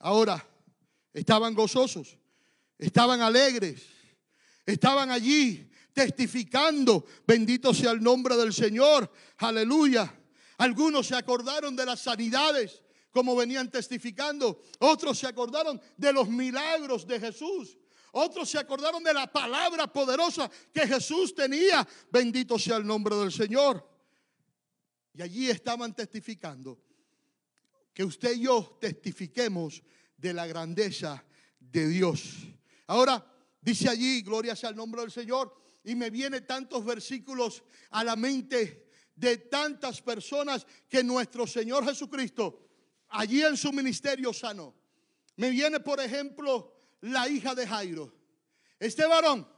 Ahora, 0.00 0.46
estaban 1.14 1.54
gozosos, 1.54 2.18
estaban 2.76 3.22
alegres, 3.22 3.86
estaban 4.66 5.10
allí 5.10 5.70
testificando. 5.94 7.06
Bendito 7.26 7.72
sea 7.72 7.92
el 7.92 8.02
nombre 8.02 8.36
del 8.36 8.52
Señor. 8.52 9.10
Aleluya. 9.38 10.14
Algunos 10.58 11.06
se 11.06 11.14
acordaron 11.14 11.74
de 11.76 11.86
las 11.86 12.00
sanidades, 12.00 12.82
como 13.10 13.36
venían 13.36 13.70
testificando. 13.70 14.60
Otros 14.80 15.18
se 15.18 15.26
acordaron 15.26 15.80
de 15.96 16.12
los 16.12 16.28
milagros 16.28 17.06
de 17.06 17.20
Jesús. 17.20 17.78
Otros 18.12 18.50
se 18.50 18.58
acordaron 18.58 19.02
de 19.04 19.14
la 19.14 19.30
palabra 19.30 19.86
poderosa 19.86 20.50
que 20.72 20.86
Jesús 20.86 21.34
tenía. 21.34 21.86
Bendito 22.10 22.58
sea 22.58 22.76
el 22.76 22.86
nombre 22.86 23.14
del 23.16 23.30
Señor. 23.30 23.88
Y 25.14 25.22
allí 25.22 25.48
estaban 25.48 25.94
testificando. 25.94 26.82
Que 27.94 28.02
usted 28.02 28.34
y 28.34 28.42
yo 28.42 28.78
testifiquemos 28.80 29.82
de 30.16 30.32
la 30.32 30.46
grandeza 30.46 31.24
de 31.60 31.86
Dios. 31.86 32.48
Ahora, 32.88 33.24
dice 33.60 33.88
allí, 33.88 34.22
gloria 34.22 34.56
sea 34.56 34.70
el 34.70 34.76
nombre 34.76 35.02
del 35.02 35.12
Señor. 35.12 35.54
Y 35.84 35.94
me 35.94 36.10
vienen 36.10 36.44
tantos 36.44 36.84
versículos 36.84 37.62
a 37.90 38.02
la 38.02 38.16
mente 38.16 38.87
de 39.18 39.36
tantas 39.36 40.00
personas 40.00 40.66
que 40.88 41.02
nuestro 41.02 41.46
Señor 41.46 41.84
Jesucristo 41.84 42.68
allí 43.08 43.42
en 43.42 43.56
su 43.56 43.72
ministerio 43.72 44.32
sanó. 44.32 44.74
Me 45.36 45.50
viene, 45.50 45.80
por 45.80 46.00
ejemplo, 46.00 46.72
la 47.00 47.28
hija 47.28 47.54
de 47.54 47.66
Jairo. 47.66 48.12
Este 48.78 49.04
varón 49.06 49.48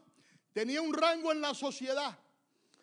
tenía 0.52 0.80
un 0.80 0.94
rango 0.94 1.30
en 1.32 1.40
la 1.40 1.54
sociedad, 1.54 2.18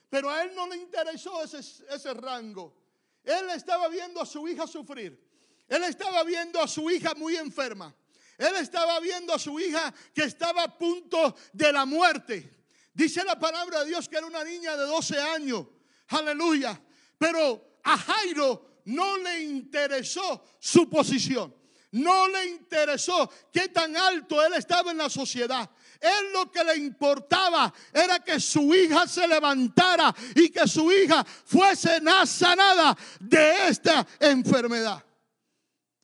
pero 0.10 0.30
a 0.30 0.44
él 0.44 0.52
no 0.56 0.68
le 0.68 0.78
interesó 0.78 1.44
ese, 1.44 1.60
ese 1.60 2.14
rango. 2.14 2.76
Él 3.24 3.50
estaba 3.50 3.88
viendo 3.88 4.22
a 4.22 4.26
su 4.26 4.48
hija 4.48 4.68
sufrir. 4.68 5.26
Él 5.68 5.84
estaba 5.84 6.24
viendo 6.24 6.62
a 6.62 6.68
su 6.68 6.90
hija 6.92 7.14
muy 7.16 7.36
enferma. 7.38 7.94
Él 8.38 8.56
estaba 8.58 9.00
viendo 9.00 9.34
a 9.34 9.40
su 9.40 9.60
hija 9.60 9.94
que 10.14 10.24
estaba 10.24 10.64
a 10.64 10.78
punto 10.78 11.36
de 11.54 11.74
la 11.74 11.86
muerte. 11.86 12.52
Dice 12.94 13.24
la 13.24 13.38
palabra 13.40 13.80
de 13.80 13.88
Dios 13.88 14.08
que 14.08 14.18
era 14.18 14.28
una 14.28 14.44
niña 14.44 14.78
de 14.78 14.86
12 14.86 15.20
años. 15.20 15.66
Aleluya. 16.10 16.80
Pero 17.18 17.80
a 17.84 17.98
Jairo 17.98 18.82
no 18.86 19.18
le 19.18 19.42
interesó 19.44 20.44
su 20.60 20.90
posición. 20.90 21.54
No 21.92 22.28
le 22.28 22.48
interesó 22.48 23.30
qué 23.52 23.70
tan 23.70 23.96
alto 23.96 24.44
él 24.46 24.54
estaba 24.54 24.92
en 24.92 24.98
la 24.98 25.10
sociedad. 25.10 25.70
Él 26.00 26.34
lo 26.34 26.52
que 26.52 26.64
le 26.64 26.76
importaba 26.76 27.74
era 27.94 28.20
que 28.20 28.40
su 28.40 28.74
hija 28.76 29.08
se 29.08 29.28
levantara 29.28 30.14
y 30.36 30.50
que 30.50 30.68
su 30.68 30.92
hija 30.92 31.24
fuese 31.24 32.00
sanada 32.26 32.96
de 33.20 33.68
esta 33.68 34.06
enfermedad. 34.20 35.04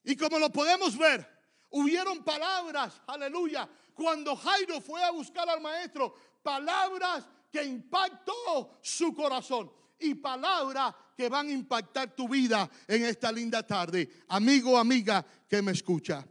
Y 0.03 0.15
como 0.15 0.39
lo 0.39 0.49
podemos 0.51 0.97
ver, 0.97 1.27
hubieron 1.69 2.23
palabras, 2.23 3.01
aleluya, 3.05 3.69
cuando 3.93 4.35
Jairo 4.35 4.81
fue 4.81 5.03
a 5.03 5.11
buscar 5.11 5.47
al 5.49 5.61
maestro, 5.61 6.15
palabras 6.41 7.25
que 7.51 7.63
impactó 7.63 8.79
su 8.81 9.13
corazón 9.13 9.71
y 10.03 10.15
palabras 10.15 10.93
que 11.15 11.29
van 11.29 11.47
a 11.47 11.51
impactar 11.51 12.15
tu 12.15 12.27
vida 12.27 12.69
en 12.87 13.05
esta 13.05 13.31
linda 13.31 13.65
tarde, 13.65 14.09
amigo, 14.27 14.77
amiga 14.77 15.25
que 15.47 15.61
me 15.61 15.71
escucha. 15.71 16.25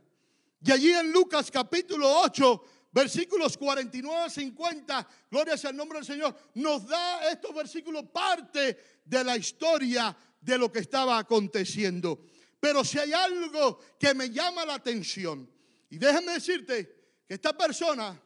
Y 0.64 0.71
allí 0.71 0.93
en 0.93 1.12
Lucas 1.12 1.50
capítulo 1.50 2.21
8, 2.23 2.64
versículos 2.93 3.57
49 3.57 4.31
50, 4.31 5.09
gloria 5.31 5.57
sea 5.57 5.71
el 5.71 5.76
nombre 5.76 5.99
del 5.99 6.07
Señor, 6.07 6.37
nos 6.55 6.87
da 6.87 7.31
estos 7.31 7.55
versículos 7.55 8.05
parte 8.12 9.00
de 9.05 9.25
la 9.25 9.37
historia 9.37 10.17
de 10.41 10.59
lo 10.59 10.71
que 10.71 10.81
estaba 10.81 11.19
aconteciendo. 11.19 12.25
Pero 12.61 12.85
si 12.85 12.99
hay 12.99 13.12
algo 13.12 13.81
que 13.99 14.14
me 14.14 14.31
llama 14.31 14.64
la 14.64 14.75
atención, 14.75 15.50
y 15.91 15.99
déjame 15.99 16.33
decirte 16.33 17.23
que 17.26 17.35
esta 17.35 17.57
persona, 17.57 18.21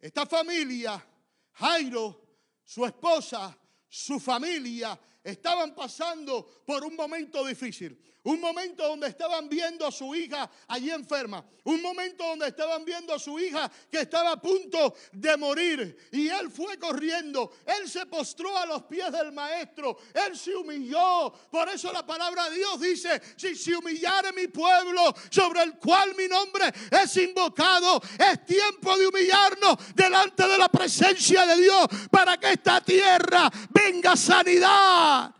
esta 0.00 0.26
familia, 0.26 1.04
Jairo, 1.52 2.20
su 2.64 2.84
esposa, 2.84 3.56
su 3.90 4.20
familia, 4.20 4.98
estaban 5.22 5.74
pasando 5.74 6.62
por 6.64 6.84
un 6.84 6.96
momento 6.96 7.44
difícil. 7.44 8.00
Un 8.22 8.38
momento 8.38 8.86
donde 8.86 9.08
estaban 9.08 9.48
viendo 9.48 9.86
a 9.86 9.92
su 9.92 10.14
hija 10.14 10.50
allí 10.68 10.90
enferma. 10.90 11.42
Un 11.64 11.80
momento 11.80 12.24
donde 12.24 12.48
estaban 12.48 12.84
viendo 12.84 13.14
a 13.14 13.18
su 13.18 13.38
hija 13.38 13.70
que 13.90 14.00
estaba 14.00 14.32
a 14.32 14.40
punto 14.40 14.94
de 15.12 15.36
morir. 15.38 16.08
Y 16.12 16.28
él 16.28 16.50
fue 16.50 16.78
corriendo. 16.78 17.50
Él 17.64 17.88
se 17.88 18.04
postró 18.04 18.56
a 18.58 18.66
los 18.66 18.82
pies 18.82 19.10
del 19.10 19.32
maestro. 19.32 19.96
Él 20.12 20.36
se 20.36 20.54
humilló. 20.54 21.32
Por 21.50 21.68
eso 21.70 21.90
la 21.92 22.04
palabra 22.04 22.50
de 22.50 22.56
Dios 22.56 22.80
dice, 22.80 23.22
si 23.36 23.54
se 23.54 23.74
humillare 23.74 24.32
mi 24.32 24.48
pueblo 24.48 25.14
sobre 25.30 25.62
el 25.62 25.78
cual 25.78 26.14
mi 26.14 26.28
nombre 26.28 26.72
es 26.90 27.16
invocado, 27.16 28.02
es 28.18 28.44
tiempo 28.44 28.98
de 28.98 29.06
humillarnos 29.06 29.94
delante 29.94 30.46
de 30.46 30.58
la 30.58 30.68
presencia 30.68 31.46
de 31.46 31.56
Dios 31.62 31.86
para 32.10 32.36
que 32.36 32.52
esta 32.52 32.82
tierra 32.82 33.50
venga 33.70 34.14
sanidad. 34.14 35.34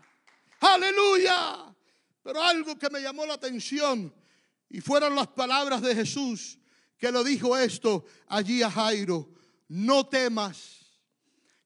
Aleluya. 0.61 1.70
Pero 2.23 2.41
algo 2.43 2.77
que 2.77 2.89
me 2.89 3.01
llamó 3.01 3.25
la 3.25 3.33
atención 3.33 4.13
y 4.69 4.81
fueron 4.81 5.15
las 5.15 5.27
palabras 5.27 5.81
de 5.81 5.95
Jesús 5.95 6.59
que 6.97 7.11
lo 7.11 7.23
dijo 7.23 7.57
esto 7.57 8.05
allí 8.27 8.61
a 8.61 8.69
Jairo. 8.69 9.29
No 9.69 10.07
temas, 10.07 10.85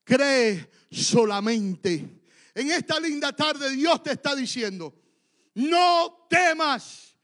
cree 0.04 0.70
solamente. 0.90 2.22
En 2.54 2.72
esta 2.72 3.00
linda 3.00 3.36
tarde 3.36 3.72
Dios 3.72 4.02
te 4.02 4.14
está 4.14 4.34
diciendo, 4.36 4.96
no 5.56 6.28
temas. 6.30 7.15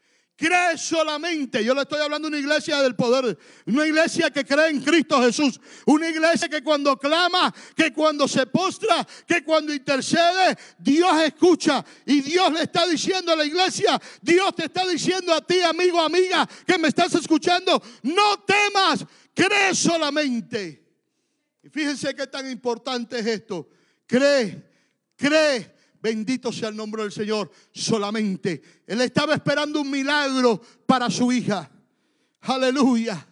Cree 0.42 0.76
solamente. 0.76 1.64
Yo 1.64 1.72
le 1.72 1.82
estoy 1.82 2.00
hablando 2.00 2.28
de 2.28 2.36
una 2.36 2.40
iglesia 2.40 2.82
del 2.82 2.96
poder. 2.96 3.38
Una 3.64 3.86
iglesia 3.86 4.28
que 4.28 4.44
cree 4.44 4.70
en 4.70 4.82
Cristo 4.82 5.22
Jesús. 5.22 5.60
Una 5.86 6.08
iglesia 6.08 6.48
que 6.48 6.64
cuando 6.64 6.96
clama, 6.96 7.54
que 7.76 7.92
cuando 7.92 8.26
se 8.26 8.46
postra, 8.46 9.06
que 9.24 9.44
cuando 9.44 9.72
intercede, 9.72 10.58
Dios 10.80 11.16
escucha. 11.22 11.84
Y 12.04 12.22
Dios 12.22 12.52
le 12.52 12.64
está 12.64 12.88
diciendo 12.88 13.30
a 13.30 13.36
la 13.36 13.44
iglesia, 13.44 14.02
Dios 14.20 14.52
te 14.56 14.64
está 14.64 14.84
diciendo 14.84 15.32
a 15.32 15.46
ti, 15.46 15.60
amigo, 15.60 16.00
amiga, 16.00 16.48
que 16.66 16.76
me 16.76 16.88
estás 16.88 17.14
escuchando, 17.14 17.80
no 18.02 18.40
temas, 18.40 19.04
cree 19.32 19.76
solamente. 19.76 20.84
Y 21.62 21.68
fíjense 21.68 22.16
qué 22.16 22.26
tan 22.26 22.50
importante 22.50 23.20
es 23.20 23.26
esto. 23.26 23.68
Cree, 24.08 24.60
cree 25.14 25.72
Bendito 26.02 26.52
sea 26.52 26.68
el 26.68 26.76
nombre 26.76 27.02
del 27.02 27.12
Señor. 27.12 27.50
Solamente. 27.72 28.60
Él 28.86 29.00
estaba 29.00 29.34
esperando 29.34 29.80
un 29.80 29.90
milagro 29.90 30.60
para 30.84 31.08
su 31.08 31.30
hija. 31.30 31.70
Aleluya. 32.40 33.24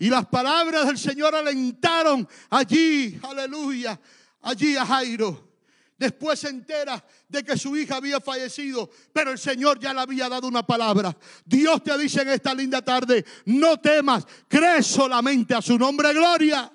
Y 0.00 0.10
las 0.10 0.26
palabras 0.26 0.86
del 0.86 0.98
Señor 0.98 1.34
alentaron 1.34 2.28
allí, 2.50 3.18
aleluya, 3.22 4.00
allí 4.42 4.76
a 4.76 4.86
Jairo. 4.86 5.48
Después 5.96 6.38
se 6.38 6.48
entera 6.48 7.04
de 7.28 7.42
que 7.42 7.56
su 7.56 7.76
hija 7.76 7.96
había 7.96 8.20
fallecido, 8.20 8.88
pero 9.12 9.32
el 9.32 9.38
Señor 9.38 9.80
ya 9.80 9.92
le 9.92 10.00
había 10.00 10.28
dado 10.28 10.46
una 10.46 10.64
palabra. 10.64 11.16
Dios 11.44 11.82
te 11.82 11.98
dice 11.98 12.22
en 12.22 12.28
esta 12.28 12.54
linda 12.54 12.82
tarde, 12.82 13.24
no 13.46 13.80
temas, 13.80 14.24
cree 14.46 14.82
solamente 14.84 15.54
a 15.54 15.62
su 15.62 15.76
nombre, 15.76 16.12
gloria. 16.12 16.72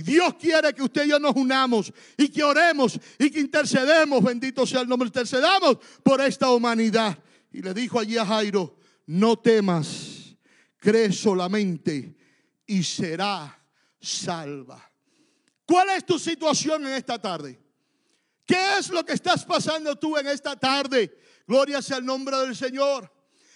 Dios 0.00 0.34
quiere 0.34 0.72
que 0.72 0.82
usted 0.82 1.04
y 1.04 1.10
yo 1.10 1.18
nos 1.18 1.36
unamos 1.36 1.92
y 2.16 2.28
que 2.30 2.42
oremos 2.42 2.98
y 3.18 3.30
que 3.30 3.40
intercedemos, 3.40 4.24
bendito 4.24 4.66
sea 4.66 4.80
el 4.80 4.88
nombre, 4.88 5.08
intercedamos 5.08 5.76
por 6.02 6.20
esta 6.22 6.50
humanidad. 6.50 7.18
Y 7.52 7.60
le 7.60 7.74
dijo 7.74 7.98
allí 7.98 8.16
a 8.16 8.24
Jairo, 8.24 8.78
no 9.06 9.38
temas, 9.38 10.34
cree 10.78 11.12
solamente 11.12 12.16
y 12.66 12.82
será 12.82 13.62
salva. 14.00 14.90
¿Cuál 15.66 15.90
es 15.90 16.06
tu 16.06 16.18
situación 16.18 16.86
en 16.86 16.94
esta 16.94 17.20
tarde? 17.20 17.60
¿Qué 18.46 18.78
es 18.78 18.88
lo 18.88 19.04
que 19.04 19.12
estás 19.12 19.44
pasando 19.44 19.96
tú 19.96 20.16
en 20.16 20.26
esta 20.26 20.56
tarde? 20.56 21.18
Gloria 21.46 21.82
sea 21.82 21.98
el 21.98 22.06
nombre 22.06 22.36
del 22.38 22.56
Señor. 22.56 23.12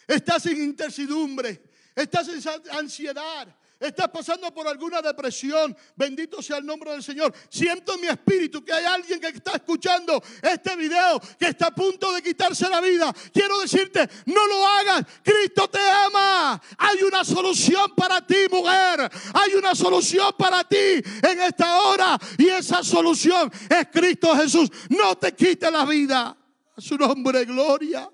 Estás 0.06 0.46
en 0.46 0.62
intercidumbre, 0.62 1.62
estás 1.94 2.28
en 2.28 2.40
ansiedad, 2.70 3.54
Estás 3.78 4.08
pasando 4.08 4.52
por 4.54 4.66
alguna 4.66 5.02
depresión. 5.02 5.76
Bendito 5.94 6.40
sea 6.40 6.58
el 6.58 6.66
nombre 6.66 6.92
del 6.92 7.02
Señor. 7.02 7.34
Siento 7.50 7.94
en 7.94 8.00
mi 8.00 8.06
espíritu 8.06 8.64
que 8.64 8.72
hay 8.72 8.84
alguien 8.84 9.20
que 9.20 9.28
está 9.28 9.52
escuchando 9.52 10.22
este 10.40 10.74
video 10.76 11.20
que 11.38 11.48
está 11.48 11.66
a 11.66 11.74
punto 11.74 12.10
de 12.12 12.22
quitarse 12.22 12.68
la 12.70 12.80
vida. 12.80 13.14
Quiero 13.32 13.60
decirte, 13.60 14.08
no 14.26 14.46
lo 14.46 14.66
hagas. 14.66 15.04
Cristo 15.22 15.68
te 15.68 15.78
ama. 15.78 16.60
Hay 16.78 17.02
una 17.02 17.22
solución 17.22 17.94
para 17.94 18.26
ti, 18.26 18.46
mujer. 18.50 19.10
Hay 19.34 19.54
una 19.54 19.74
solución 19.74 20.32
para 20.38 20.64
ti 20.64 21.02
en 21.22 21.42
esta 21.42 21.82
hora. 21.82 22.18
Y 22.38 22.48
esa 22.48 22.82
solución 22.82 23.52
es 23.68 23.88
Cristo 23.92 24.34
Jesús. 24.36 24.70
No 24.88 25.16
te 25.16 25.34
quite 25.34 25.70
la 25.70 25.84
vida. 25.84 26.34
A 26.74 26.80
su 26.80 26.96
nombre, 26.96 27.44
gloria. 27.44 28.10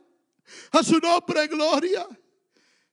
A 0.72 0.82
su 0.82 0.98
nombre, 0.98 1.46
gloria. 1.46 2.06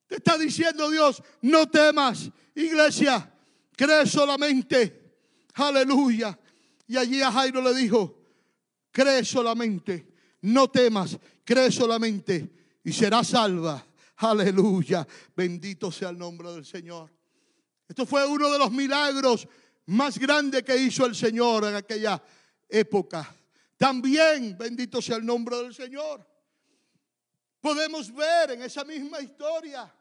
Te 0.09 0.15
está 0.15 0.39
diciendo 0.39 0.89
Dios, 0.89 1.21
no 1.43 1.69
temas. 1.69 2.31
Iglesia, 2.55 3.31
cree 3.77 4.07
solamente. 4.07 5.13
Aleluya. 5.53 6.37
Y 6.87 6.97
allí 6.97 7.21
a 7.21 7.31
Jairo 7.31 7.61
le 7.61 7.75
dijo, 7.75 8.19
cree 8.91 9.23
solamente, 9.23 10.07
no 10.41 10.67
temas, 10.67 11.15
cree 11.45 11.71
solamente 11.71 12.49
y 12.83 12.91
será 12.91 13.23
salva. 13.23 13.85
Aleluya. 14.17 15.07
Bendito 15.35 15.91
sea 15.91 16.09
el 16.09 16.17
nombre 16.17 16.51
del 16.53 16.65
Señor. 16.65 17.11
Esto 17.87 18.07
fue 18.07 18.25
uno 18.25 18.51
de 18.51 18.57
los 18.57 18.71
milagros 18.71 19.47
más 19.85 20.17
grandes 20.17 20.63
que 20.63 20.75
hizo 20.75 21.05
el 21.05 21.13
Señor 21.13 21.65
en 21.65 21.75
aquella 21.75 22.19
época. 22.67 23.35
También, 23.77 24.57
bendito 24.57 25.03
sea 25.03 25.17
el 25.17 25.25
nombre 25.25 25.55
del 25.57 25.75
Señor. 25.75 26.27
Podemos 27.61 28.11
ver 28.11 28.51
en 28.51 28.63
esa 28.63 28.83
misma 28.83 29.21
historia 29.21 29.93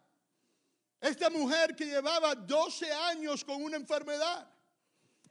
esta 1.00 1.30
mujer 1.30 1.74
que 1.76 1.86
llevaba 1.86 2.34
12 2.34 2.92
años 2.92 3.44
con 3.44 3.62
una 3.62 3.76
enfermedad, 3.76 4.50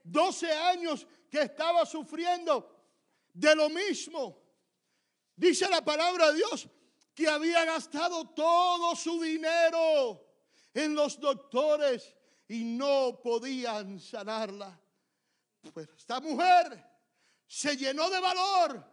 12 0.04 0.52
años 0.52 1.08
que 1.30 1.42
estaba 1.42 1.86
sufriendo 1.86 2.78
de 3.34 3.56
lo 3.56 3.70
mismo. 3.70 4.42
Dice 5.36 5.70
la 5.70 5.84
palabra 5.84 6.32
de 6.32 6.38
Dios 6.38 6.68
que 7.14 7.28
había 7.28 7.66
gastado 7.66 8.30
todo 8.30 8.96
su 8.96 9.22
dinero 9.22 10.24
en 10.74 10.96
los 10.96 11.20
doctores 11.20 12.16
y 12.48 12.64
no 12.64 13.20
podían 13.22 14.00
sanarla. 14.00 14.80
Pues 15.74 15.90
esta 15.98 16.20
mujer 16.22 16.84
se 17.46 17.76
llenó 17.76 18.10
de 18.10 18.20
valor. 18.20 18.86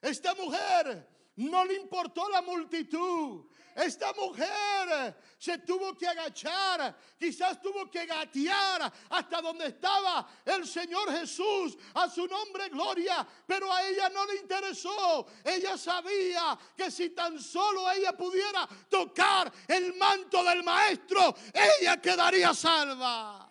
Esta 0.00 0.34
mujer 0.34 1.08
no 1.36 1.64
le 1.64 1.74
importó 1.74 2.28
la 2.28 2.42
multitud. 2.42 3.46
Esta 3.76 4.10
mujer 4.14 5.14
se 5.38 5.58
tuvo 5.58 5.94
que 5.98 6.08
agachar, 6.08 6.96
quizás 7.18 7.60
tuvo 7.60 7.90
que 7.90 8.06
gatear 8.06 8.90
hasta 9.10 9.42
donde 9.42 9.66
estaba 9.66 10.26
el 10.46 10.66
Señor 10.66 11.12
Jesús, 11.12 11.76
a 11.92 12.08
su 12.08 12.26
nombre 12.26 12.70
gloria, 12.70 13.26
pero 13.46 13.70
a 13.70 13.86
ella 13.86 14.08
no 14.08 14.24
le 14.24 14.36
interesó. 14.36 15.26
Ella 15.44 15.76
sabía 15.76 16.58
que 16.74 16.90
si 16.90 17.10
tan 17.10 17.38
solo 17.38 17.90
ella 17.92 18.16
pudiera 18.16 18.66
tocar 18.88 19.52
el 19.68 19.92
manto 19.96 20.42
del 20.42 20.62
maestro, 20.62 21.36
ella 21.52 22.00
quedaría 22.00 22.54
salva. 22.54 23.46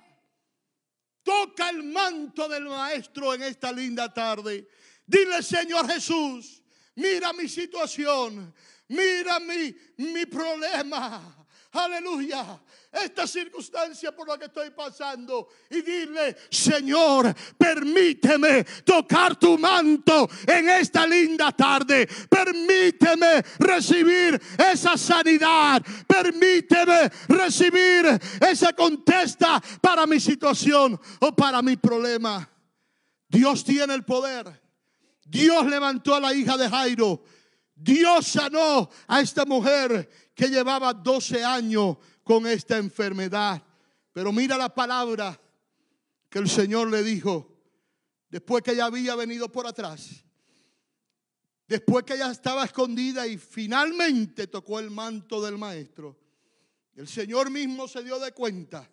Toca 1.21 1.69
el 1.69 1.83
manto 1.83 2.49
del 2.49 2.63
maestro 2.63 3.35
en 3.35 3.43
esta 3.43 3.71
linda 3.71 4.11
tarde. 4.11 4.67
Dile, 5.05 5.43
Señor 5.43 5.87
Jesús, 5.87 6.63
mira 6.95 7.31
mi 7.31 7.47
situación 7.47 8.55
mira 8.89 9.39
mi, 9.39 9.75
mi 9.97 10.25
problema. 10.25 11.45
Aleluya. 11.75 12.59
Esta 12.91 13.27
circunstancia 13.27 14.13
por 14.13 14.29
la 14.29 14.37
que 14.37 14.45
estoy 14.45 14.69
pasando. 14.69 15.49
Y 15.69 15.81
dile, 15.81 16.37
Señor, 16.49 17.35
permíteme 17.57 18.63
tocar 18.85 19.35
tu 19.35 19.57
manto 19.57 20.29
en 20.47 20.69
esta 20.69 21.05
linda 21.05 21.51
tarde. 21.51 22.07
Permíteme 22.29 23.43
recibir 23.59 24.41
esa 24.57 24.97
sanidad. 24.97 25.83
Permíteme 26.07 27.11
recibir 27.27 28.05
esa 28.39 28.71
contesta 28.71 29.61
para 29.81 30.07
mi 30.07 30.19
situación 30.21 30.97
o 31.19 31.35
para 31.35 31.61
mi 31.61 31.75
problema. 31.75 32.49
Dios 33.27 33.65
tiene 33.65 33.93
el 33.93 34.05
poder. 34.05 34.61
Dios 35.25 35.65
levantó 35.65 36.15
a 36.15 36.21
la 36.21 36.33
hija 36.33 36.55
de 36.55 36.69
Jairo 36.69 37.23
Dios 37.75 38.27
sanó 38.27 38.89
a 39.07 39.19
esta 39.19 39.45
mujer 39.45 40.09
que 40.33 40.47
llevaba 40.47 40.93
12 40.93 41.43
años 41.43 41.97
con 42.23 42.47
esta 42.47 42.77
enfermedad. 42.77 43.61
Pero 44.13 44.31
mira 44.31 44.57
la 44.57 44.73
palabra 44.73 45.39
que 46.29 46.39
el 46.39 46.49
Señor 46.49 46.89
le 46.89 47.03
dijo 47.03 47.51
después 48.29 48.63
que 48.63 48.71
ella 48.71 48.85
había 48.85 49.15
venido 49.15 49.51
por 49.51 49.67
atrás. 49.67 50.23
Después 51.67 52.05
que 52.05 52.13
ella 52.13 52.31
estaba 52.31 52.63
escondida 52.63 53.25
y 53.27 53.37
finalmente 53.37 54.47
tocó 54.47 54.79
el 54.79 54.91
manto 54.91 55.41
del 55.41 55.57
maestro. 55.57 56.17
El 56.95 57.07
Señor 57.07 57.49
mismo 57.49 57.87
se 57.87 58.03
dio 58.03 58.19
de 58.19 58.31
cuenta. 58.31 58.89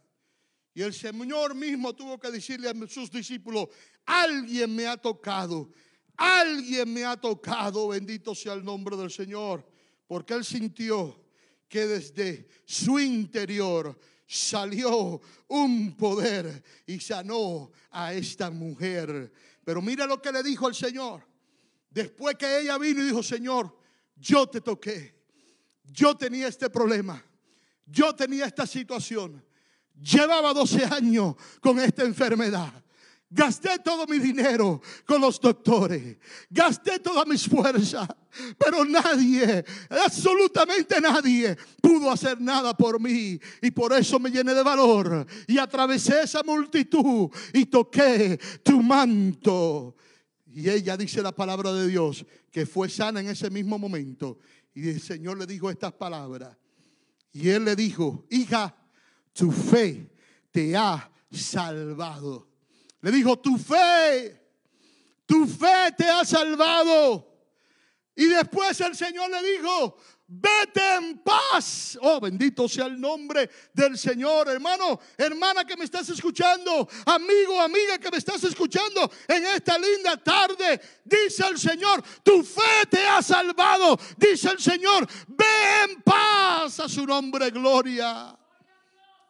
Y 0.74 0.82
el 0.82 0.94
Señor 0.94 1.54
mismo 1.54 1.94
tuvo 1.94 2.18
que 2.18 2.30
decirle 2.30 2.70
a 2.70 2.88
sus 2.88 3.10
discípulos, 3.10 3.68
alguien 4.06 4.74
me 4.74 4.86
ha 4.86 4.96
tocado. 4.96 5.70
Alguien 6.16 6.92
me 6.92 7.04
ha 7.04 7.16
tocado, 7.16 7.88
bendito 7.88 8.34
sea 8.34 8.52
el 8.52 8.64
nombre 8.64 8.96
del 8.96 9.10
Señor, 9.10 9.66
porque 10.06 10.34
él 10.34 10.44
sintió 10.44 11.20
que 11.68 11.86
desde 11.86 12.48
su 12.64 12.98
interior 12.98 13.98
salió 14.26 15.20
un 15.48 15.96
poder 15.96 16.62
y 16.86 17.00
sanó 17.00 17.70
a 17.90 18.12
esta 18.14 18.50
mujer. 18.50 19.32
Pero 19.64 19.80
mira 19.80 20.06
lo 20.06 20.20
que 20.20 20.32
le 20.32 20.42
dijo 20.42 20.68
el 20.68 20.74
Señor. 20.74 21.26
Después 21.90 22.36
que 22.36 22.60
ella 22.60 22.78
vino 22.78 23.02
y 23.02 23.06
dijo, 23.06 23.22
Señor, 23.22 23.76
yo 24.16 24.46
te 24.46 24.60
toqué. 24.60 25.14
Yo 25.84 26.16
tenía 26.16 26.48
este 26.48 26.70
problema. 26.70 27.22
Yo 27.86 28.14
tenía 28.14 28.46
esta 28.46 28.66
situación. 28.66 29.44
Llevaba 29.94 30.54
12 30.54 30.84
años 30.86 31.36
con 31.60 31.78
esta 31.78 32.02
enfermedad. 32.04 32.72
Gasté 33.34 33.78
todo 33.78 34.06
mi 34.06 34.18
dinero 34.18 34.82
con 35.06 35.22
los 35.22 35.40
doctores. 35.40 36.18
Gasté 36.50 36.98
todas 36.98 37.26
mis 37.26 37.48
fuerzas. 37.48 38.06
Pero 38.58 38.84
nadie, 38.84 39.64
absolutamente 39.88 41.00
nadie, 41.00 41.56
pudo 41.80 42.10
hacer 42.10 42.38
nada 42.40 42.76
por 42.76 43.00
mí. 43.00 43.40
Y 43.62 43.70
por 43.70 43.94
eso 43.94 44.18
me 44.18 44.30
llené 44.30 44.52
de 44.52 44.62
valor. 44.62 45.26
Y 45.46 45.56
atravesé 45.56 46.22
esa 46.24 46.42
multitud 46.42 47.30
y 47.54 47.64
toqué 47.66 48.38
tu 48.62 48.82
manto. 48.82 49.96
Y 50.46 50.68
ella 50.68 50.98
dice 50.98 51.22
la 51.22 51.32
palabra 51.32 51.72
de 51.72 51.86
Dios 51.86 52.26
que 52.50 52.66
fue 52.66 52.90
sana 52.90 53.20
en 53.20 53.28
ese 53.28 53.48
mismo 53.48 53.78
momento. 53.78 54.40
Y 54.74 54.90
el 54.90 55.00
Señor 55.00 55.38
le 55.38 55.46
dijo 55.46 55.70
estas 55.70 55.94
palabras. 55.94 56.54
Y 57.32 57.48
él 57.48 57.64
le 57.64 57.74
dijo, 57.76 58.26
hija, 58.28 58.76
tu 59.32 59.50
fe 59.50 60.10
te 60.50 60.76
ha 60.76 61.10
salvado. 61.30 62.51
Le 63.02 63.10
dijo, 63.10 63.38
tu 63.38 63.58
fe, 63.58 64.40
tu 65.26 65.46
fe 65.46 65.92
te 65.96 66.08
ha 66.08 66.24
salvado. 66.24 67.28
Y 68.14 68.26
después 68.26 68.80
el 68.80 68.94
Señor 68.94 69.30
le 69.30 69.42
dijo, 69.42 69.96
vete 70.28 70.94
en 70.94 71.18
paz. 71.18 71.98
Oh, 72.00 72.20
bendito 72.20 72.68
sea 72.68 72.86
el 72.86 73.00
nombre 73.00 73.50
del 73.72 73.98
Señor, 73.98 74.48
hermano, 74.48 75.00
hermana 75.16 75.64
que 75.64 75.76
me 75.76 75.84
estás 75.84 76.08
escuchando, 76.10 76.88
amigo, 77.06 77.60
amiga 77.60 77.98
que 77.98 78.10
me 78.10 78.18
estás 78.18 78.44
escuchando 78.44 79.10
en 79.26 79.46
esta 79.46 79.76
linda 79.78 80.16
tarde. 80.16 80.80
Dice 81.04 81.46
el 81.48 81.58
Señor, 81.58 82.02
tu 82.22 82.42
fe 82.44 82.86
te 82.88 83.06
ha 83.06 83.20
salvado. 83.20 83.98
Dice 84.16 84.50
el 84.50 84.60
Señor, 84.60 85.08
ve 85.26 85.84
en 85.84 86.02
paz 86.02 86.80
a 86.80 86.88
su 86.88 87.04
nombre, 87.04 87.50
gloria. 87.50 88.38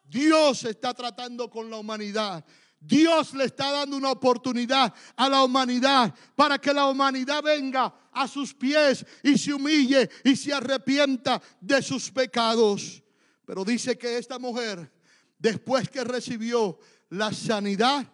Dios 0.05 0.65
está 0.65 0.93
tratando 0.93 1.49
con 1.49 1.71
la 1.71 1.79
humanidad. 1.79 2.45
Dios 2.85 3.33
le 3.35 3.45
está 3.45 3.71
dando 3.71 3.97
una 3.97 4.11
oportunidad 4.11 4.93
a 5.17 5.29
la 5.29 5.45
humanidad 5.45 6.13
para 6.35 6.59
que 6.59 6.75
la 6.75 6.87
humanidad 6.87 7.43
venga 7.43 7.95
a 8.11 8.27
sus 8.27 8.53
pies 8.53 9.07
y 9.23 9.39
se 9.39 9.55
humille 9.55 10.11
y 10.25 10.35
se 10.35 10.53
arrepienta 10.53 11.41
de 11.61 11.81
sus 11.81 12.11
pecados. 12.11 13.03
Pero 13.45 13.65
dice 13.65 13.97
que 13.97 14.19
esta 14.19 14.39
mujer, 14.39 14.93
después 15.39 15.89
que 15.89 16.03
recibió 16.03 16.79
la 17.11 17.33
sanidad, 17.33 18.05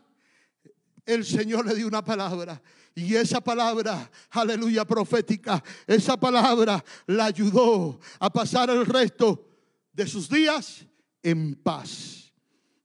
el 1.07 1.25
Señor 1.25 1.67
le 1.67 1.75
dio 1.75 1.87
una 1.87 2.05
palabra. 2.05 2.61
Y 2.95 3.15
esa 3.15 3.41
palabra, 3.41 4.11
aleluya, 4.31 4.85
profética, 4.85 5.63
esa 5.87 6.19
palabra 6.19 6.85
la 7.07 7.27
ayudó 7.27 8.01
a 8.19 8.29
pasar 8.29 8.69
el 8.71 8.85
resto 8.85 9.49
de 9.93 10.07
sus 10.07 10.29
días 10.29 10.85
en 11.23 11.55
paz. 11.55 12.18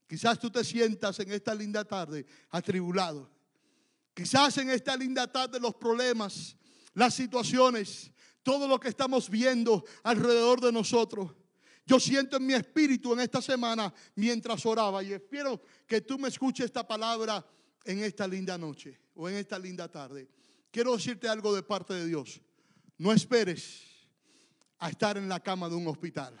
Quizás 0.06 0.38
tú 0.38 0.50
te 0.50 0.62
sientas 0.64 1.18
en 1.20 1.32
esta 1.32 1.54
linda 1.54 1.84
tarde 1.84 2.26
atribulado. 2.50 3.30
Quizás 4.12 4.58
en 4.58 4.70
esta 4.70 4.96
linda 4.96 5.30
tarde 5.30 5.58
los 5.58 5.74
problemas, 5.74 6.56
las 6.94 7.14
situaciones, 7.14 8.12
todo 8.42 8.68
lo 8.68 8.78
que 8.78 8.88
estamos 8.88 9.28
viendo 9.28 9.84
alrededor 10.02 10.60
de 10.60 10.70
nosotros. 10.70 11.32
Yo 11.86 11.98
siento 11.98 12.36
en 12.36 12.46
mi 12.46 12.54
espíritu 12.54 13.12
en 13.12 13.20
esta 13.20 13.42
semana 13.42 13.92
mientras 14.14 14.64
oraba 14.64 15.02
y 15.02 15.12
espero 15.12 15.60
que 15.86 16.00
tú 16.00 16.18
me 16.18 16.28
escuches 16.28 16.66
esta 16.66 16.86
palabra 16.86 17.44
en 17.84 17.98
esta 18.02 18.26
linda 18.26 18.56
noche 18.56 18.98
o 19.14 19.28
en 19.28 19.36
esta 19.36 19.58
linda 19.58 19.90
tarde. 19.90 20.28
Quiero 20.70 20.96
decirte 20.96 21.28
algo 21.28 21.54
de 21.54 21.62
parte 21.62 21.94
de 21.94 22.06
Dios. 22.06 22.40
No 22.98 23.12
esperes 23.12 23.82
a 24.78 24.90
estar 24.90 25.16
en 25.18 25.28
la 25.28 25.40
cama 25.40 25.68
de 25.68 25.74
un 25.74 25.86
hospital. 25.88 26.34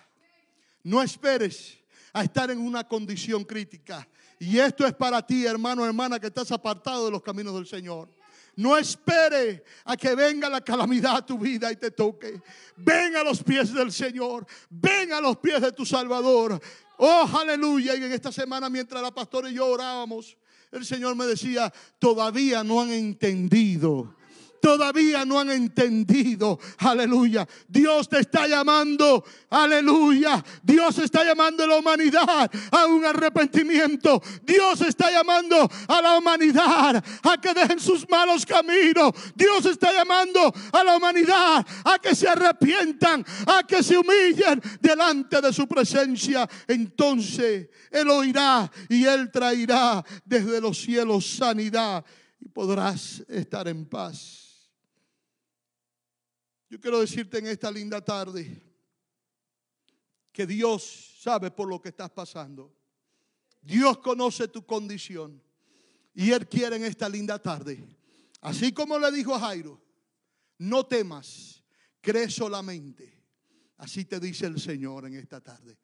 No 0.82 1.02
esperes 1.02 1.78
a 2.14 2.22
estar 2.22 2.50
en 2.50 2.58
una 2.58 2.84
condición 2.84 3.44
crítica. 3.44 4.08
Y 4.38 4.58
esto 4.58 4.86
es 4.86 4.94
para 4.94 5.20
ti, 5.26 5.44
hermano, 5.44 5.84
hermana, 5.84 6.18
que 6.18 6.28
estás 6.28 6.50
apartado 6.52 7.06
de 7.06 7.10
los 7.10 7.22
caminos 7.22 7.54
del 7.54 7.66
Señor. 7.66 8.08
No 8.56 8.76
espere 8.78 9.64
a 9.84 9.96
que 9.96 10.14
venga 10.14 10.48
la 10.48 10.60
calamidad 10.60 11.16
a 11.16 11.26
tu 11.26 11.36
vida 11.36 11.72
y 11.72 11.76
te 11.76 11.90
toque. 11.90 12.40
Ven 12.76 13.16
a 13.16 13.24
los 13.24 13.42
pies 13.42 13.74
del 13.74 13.90
Señor. 13.90 14.46
Ven 14.70 15.12
a 15.12 15.20
los 15.20 15.38
pies 15.38 15.60
de 15.60 15.72
tu 15.72 15.84
Salvador. 15.84 16.60
Oh, 16.98 17.28
aleluya. 17.36 17.96
Y 17.96 18.04
en 18.04 18.12
esta 18.12 18.30
semana, 18.30 18.70
mientras 18.70 19.02
la 19.02 19.12
pastora 19.12 19.50
y 19.50 19.54
yo 19.54 19.66
orábamos, 19.66 20.36
el 20.70 20.84
Señor 20.84 21.16
me 21.16 21.26
decía, 21.26 21.72
todavía 21.98 22.62
no 22.62 22.80
han 22.80 22.90
entendido 22.90 24.14
todavía 24.64 25.26
no 25.26 25.38
han 25.38 25.50
entendido. 25.50 26.58
Aleluya. 26.78 27.46
Dios 27.68 28.08
te 28.08 28.20
está 28.20 28.48
llamando. 28.48 29.22
Aleluya. 29.50 30.42
Dios 30.62 30.96
está 31.00 31.22
llamando 31.22 31.64
a 31.64 31.66
la 31.66 31.76
humanidad 31.76 32.50
a 32.70 32.86
un 32.86 33.04
arrepentimiento. 33.04 34.22
Dios 34.42 34.80
está 34.80 35.10
llamando 35.10 35.70
a 35.86 36.00
la 36.00 36.16
humanidad 36.16 37.04
a 37.24 37.38
que 37.38 37.52
dejen 37.52 37.78
sus 37.78 38.08
malos 38.08 38.46
caminos. 38.46 39.12
Dios 39.34 39.66
está 39.66 39.92
llamando 39.92 40.50
a 40.72 40.82
la 40.82 40.96
humanidad 40.96 41.66
a 41.84 41.98
que 41.98 42.14
se 42.14 42.26
arrepientan, 42.26 43.22
a 43.46 43.64
que 43.64 43.82
se 43.82 43.98
humillen 43.98 44.62
delante 44.80 45.42
de 45.42 45.52
su 45.52 45.68
presencia. 45.68 46.48
Entonces 46.66 47.68
Él 47.90 48.08
oirá 48.08 48.72
y 48.88 49.04
Él 49.04 49.30
traerá 49.30 50.02
desde 50.24 50.58
los 50.58 50.80
cielos 50.80 51.36
sanidad 51.36 52.02
y 52.40 52.48
podrás 52.48 53.22
estar 53.28 53.68
en 53.68 53.84
paz. 53.84 54.43
Yo 56.74 56.80
quiero 56.80 56.98
decirte 56.98 57.38
en 57.38 57.46
esta 57.46 57.70
linda 57.70 58.04
tarde 58.04 58.60
que 60.32 60.44
Dios 60.44 61.20
sabe 61.20 61.52
por 61.52 61.68
lo 61.68 61.80
que 61.80 61.90
estás 61.90 62.10
pasando. 62.10 62.74
Dios 63.62 63.98
conoce 63.98 64.48
tu 64.48 64.66
condición. 64.66 65.40
Y 66.14 66.32
Él 66.32 66.48
quiere 66.48 66.74
en 66.74 66.84
esta 66.84 67.08
linda 67.08 67.38
tarde, 67.40 67.78
así 68.40 68.72
como 68.72 68.98
le 68.98 69.12
dijo 69.12 69.36
a 69.36 69.38
Jairo, 69.38 69.80
no 70.58 70.84
temas, 70.84 71.62
cree 72.00 72.28
solamente. 72.28 73.22
Así 73.76 74.04
te 74.04 74.18
dice 74.18 74.46
el 74.46 74.60
Señor 74.60 75.06
en 75.06 75.14
esta 75.14 75.40
tarde. 75.40 75.78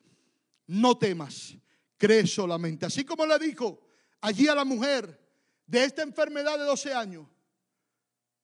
No 0.67 0.99
temas, 0.99 1.55
cree 1.97 2.27
solamente. 2.27 2.85
Así 2.87 3.05
como 3.05 3.27
le 3.27 3.39
dijo 3.39 3.81
allí 4.23 4.49
a 4.49 4.57
la 4.57 4.65
mujer 4.65 5.25
de 5.69 5.85
esta 5.85 6.03
enfermedad 6.03 6.59
de 6.59 6.65
12 6.65 6.93
años. 6.93 7.29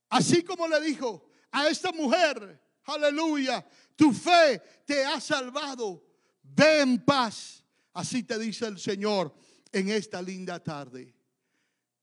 Así 0.08 0.44
como 0.44 0.68
le 0.68 0.80
dijo 0.80 1.25
a 1.52 1.68
esta 1.68 1.92
mujer, 1.92 2.60
aleluya, 2.84 3.66
tu 3.94 4.12
fe 4.12 4.60
te 4.84 5.04
ha 5.04 5.20
salvado. 5.20 6.02
Ve 6.42 6.80
en 6.80 7.04
paz. 7.04 7.64
Así 7.92 8.22
te 8.22 8.38
dice 8.38 8.66
el 8.66 8.78
Señor 8.78 9.34
en 9.72 9.88
esta 9.88 10.20
linda 10.20 10.62
tarde. 10.62 11.14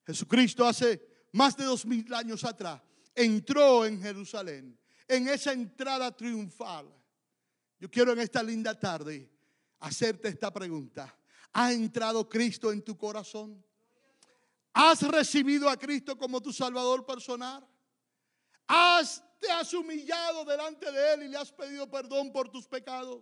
Jesucristo 0.05 0.65
hace 0.65 1.27
más 1.31 1.55
de 1.55 1.65
dos 1.65 1.85
mil 1.85 2.11
años 2.13 2.43
atrás 2.43 2.81
entró 3.15 3.85
en 3.85 4.01
Jerusalén, 4.01 4.77
en 5.07 5.27
esa 5.27 5.53
entrada 5.53 6.15
triunfal. 6.15 6.91
Yo 7.79 7.89
quiero 7.89 8.13
en 8.13 8.19
esta 8.19 8.41
linda 8.41 8.77
tarde 8.77 9.29
hacerte 9.79 10.29
esta 10.29 10.51
pregunta. 10.51 11.15
¿Ha 11.53 11.71
entrado 11.71 12.27
Cristo 12.27 12.71
en 12.71 12.81
tu 12.81 12.97
corazón? 12.97 13.63
¿Has 14.73 15.01
recibido 15.03 15.69
a 15.69 15.77
Cristo 15.77 16.17
como 16.17 16.41
tu 16.41 16.51
Salvador 16.51 17.05
personal? 17.05 17.67
¿Has 18.67 19.23
te 19.43 19.51
has 19.51 19.73
humillado 19.73 20.45
delante 20.45 20.89
de 20.89 21.13
Él 21.13 21.23
y 21.23 21.27
le 21.27 21.37
has 21.37 21.51
pedido 21.51 21.89
perdón 21.89 22.31
por 22.31 22.49
tus 22.49 22.65
pecados. 22.65 23.21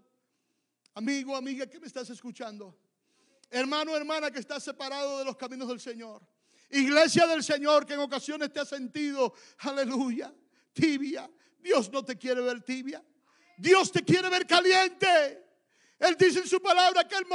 Amigo, 0.93 1.35
amiga, 1.35 1.65
que 1.65 1.79
me 1.79 1.87
estás 1.87 2.11
escuchando. 2.11 2.77
Hermano, 3.49 3.95
hermana, 3.97 4.29
que 4.29 4.39
estás 4.39 4.63
separado 4.63 5.17
de 5.17 5.25
los 5.25 5.35
caminos 5.35 5.67
del 5.67 5.79
Señor. 5.79 6.21
Iglesia 6.69 7.25
del 7.25 7.43
Señor, 7.43 7.87
que 7.87 7.95
en 7.95 8.01
ocasiones 8.01 8.53
te 8.53 8.59
has 8.59 8.69
sentido, 8.69 9.33
aleluya, 9.59 10.31
tibia. 10.73 11.27
Dios 11.59 11.91
no 11.91 12.05
te 12.05 12.15
quiere 12.15 12.41
ver 12.41 12.61
tibia. 12.61 13.03
Dios 13.57 13.91
te 13.91 14.03
quiere 14.03 14.29
ver 14.29 14.45
caliente. 14.45 15.43
Él 15.97 16.15
dice 16.19 16.39
en 16.39 16.47
su 16.47 16.61
palabra 16.61 17.07
que 17.07 17.15
Él 17.15 17.25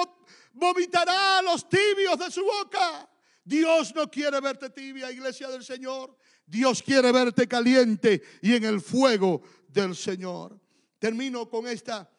vomitará 0.52 1.38
a 1.38 1.42
los 1.42 1.68
tibios 1.68 2.18
de 2.20 2.30
su 2.30 2.44
boca. 2.44 3.08
Dios 3.42 3.94
no 3.94 4.08
quiere 4.08 4.40
verte 4.40 4.70
tibia, 4.70 5.10
iglesia 5.10 5.48
del 5.48 5.64
Señor. 5.64 6.16
Dios 6.46 6.82
quiere 6.82 7.10
verte 7.10 7.48
caliente 7.48 8.22
y 8.40 8.54
en 8.54 8.64
el 8.64 8.80
fuego 8.80 9.42
del 9.68 9.96
Señor. 9.96 10.60
Termino 10.98 11.48
con 11.48 11.66
esta 11.66 12.10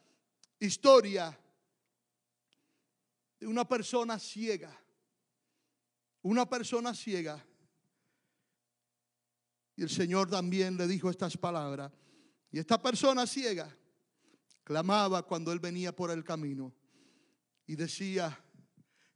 historia 0.59 1.37
de 3.39 3.47
una 3.47 3.67
persona 3.67 4.19
ciega. 4.19 4.77
Una 6.21 6.47
persona 6.47 6.93
ciega. 6.93 7.43
Y 9.75 9.83
el 9.83 9.89
Señor 9.89 10.29
también 10.29 10.75
le 10.75 10.87
dijo 10.87 11.09
estas 11.09 11.37
palabras. 11.37 11.91
Y 12.51 12.59
esta 12.59 12.81
persona 12.81 13.25
ciega 13.25 13.75
clamaba 14.63 15.23
cuando 15.23 15.51
él 15.53 15.59
venía 15.59 15.95
por 15.95 16.11
el 16.11 16.23
camino 16.23 16.75
y 17.65 17.75
decía, 17.75 18.43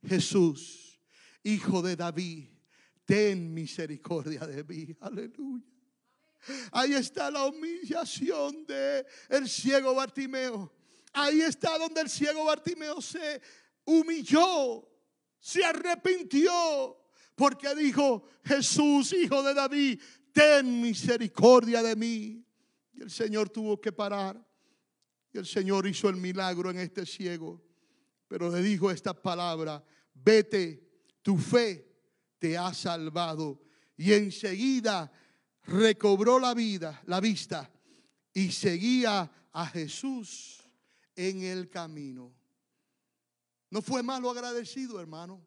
Jesús, 0.03 1.01
hijo 1.43 1.81
de 1.81 1.95
David, 1.95 2.47
ten 3.05 3.53
misericordia 3.53 4.45
de 4.47 4.63
mí. 4.63 4.95
Aleluya. 4.99 5.65
Ahí 6.71 6.93
está 6.93 7.29
la 7.29 7.45
humillación 7.45 8.65
de 8.65 9.05
el 9.29 9.47
ciego 9.47 9.93
Bartimeo. 9.93 10.71
Ahí 11.13 11.41
está 11.41 11.77
donde 11.77 12.01
el 12.01 12.09
ciego 12.09 12.45
Bartimeo 12.45 13.01
se 13.01 13.41
humilló, 13.85 14.87
se 15.39 15.63
arrepintió, 15.63 16.97
porque 17.35 17.75
dijo, 17.75 18.23
Jesús, 18.43 19.13
hijo 19.13 19.43
de 19.43 19.53
David, 19.53 20.01
ten 20.31 20.81
misericordia 20.81 21.83
de 21.83 21.95
mí. 21.95 22.45
Y 22.93 23.01
el 23.01 23.11
Señor 23.11 23.49
tuvo 23.49 23.79
que 23.79 23.91
parar. 23.91 24.43
Y 25.33 25.37
el 25.37 25.45
Señor 25.45 25.87
hizo 25.87 26.09
el 26.09 26.17
milagro 26.17 26.69
en 26.69 26.79
este 26.79 27.05
ciego. 27.05 27.61
Pero 28.27 28.49
le 28.49 28.61
dijo 28.61 28.89
esta 28.89 29.13
palabra, 29.13 29.83
vete, 30.13 30.87
tu 31.21 31.37
fe 31.37 31.90
te 32.41 32.57
ha 32.57 32.73
salvado. 32.73 33.61
Y 33.95 34.13
enseguida 34.13 35.11
recobró 35.65 36.39
la 36.39 36.55
vida, 36.55 36.99
la 37.05 37.19
vista, 37.19 37.71
y 38.33 38.51
seguía 38.51 39.31
a 39.51 39.67
Jesús 39.67 40.59
en 41.15 41.43
el 41.43 41.69
camino. 41.69 42.33
No 43.69 43.83
fue 43.83 44.01
malo 44.01 44.31
agradecido, 44.31 44.99
hermano. 44.99 45.45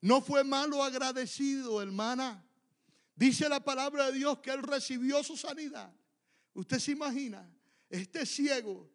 No 0.00 0.20
fue 0.20 0.44
malo 0.44 0.84
agradecido, 0.84 1.82
hermana. 1.82 2.46
Dice 3.16 3.48
la 3.48 3.58
palabra 3.58 4.06
de 4.06 4.18
Dios 4.18 4.38
que 4.38 4.52
él 4.52 4.62
recibió 4.62 5.24
su 5.24 5.36
sanidad. 5.36 5.92
Usted 6.54 6.78
se 6.78 6.92
imagina, 6.92 7.52
este 7.90 8.24
ciego, 8.26 8.88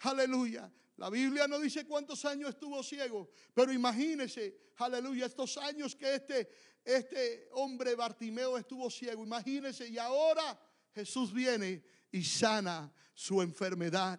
aleluya, 0.00 0.70
la 0.96 1.10
Biblia 1.10 1.46
no 1.46 1.58
dice 1.58 1.84
cuántos 1.84 2.24
años 2.24 2.50
estuvo 2.50 2.82
ciego, 2.82 3.30
pero 3.52 3.72
imagínese, 3.72 4.72
aleluya, 4.76 5.26
estos 5.26 5.58
años 5.58 5.94
que 5.94 6.14
este, 6.14 6.48
este 6.84 7.48
hombre 7.52 7.94
Bartimeo 7.94 8.56
estuvo 8.56 8.88
ciego. 8.90 9.24
Imagínese, 9.24 9.88
y 9.88 9.98
ahora 9.98 10.58
Jesús 10.94 11.34
viene 11.34 11.84
y 12.10 12.24
sana 12.24 12.92
su 13.12 13.42
enfermedad. 13.42 14.18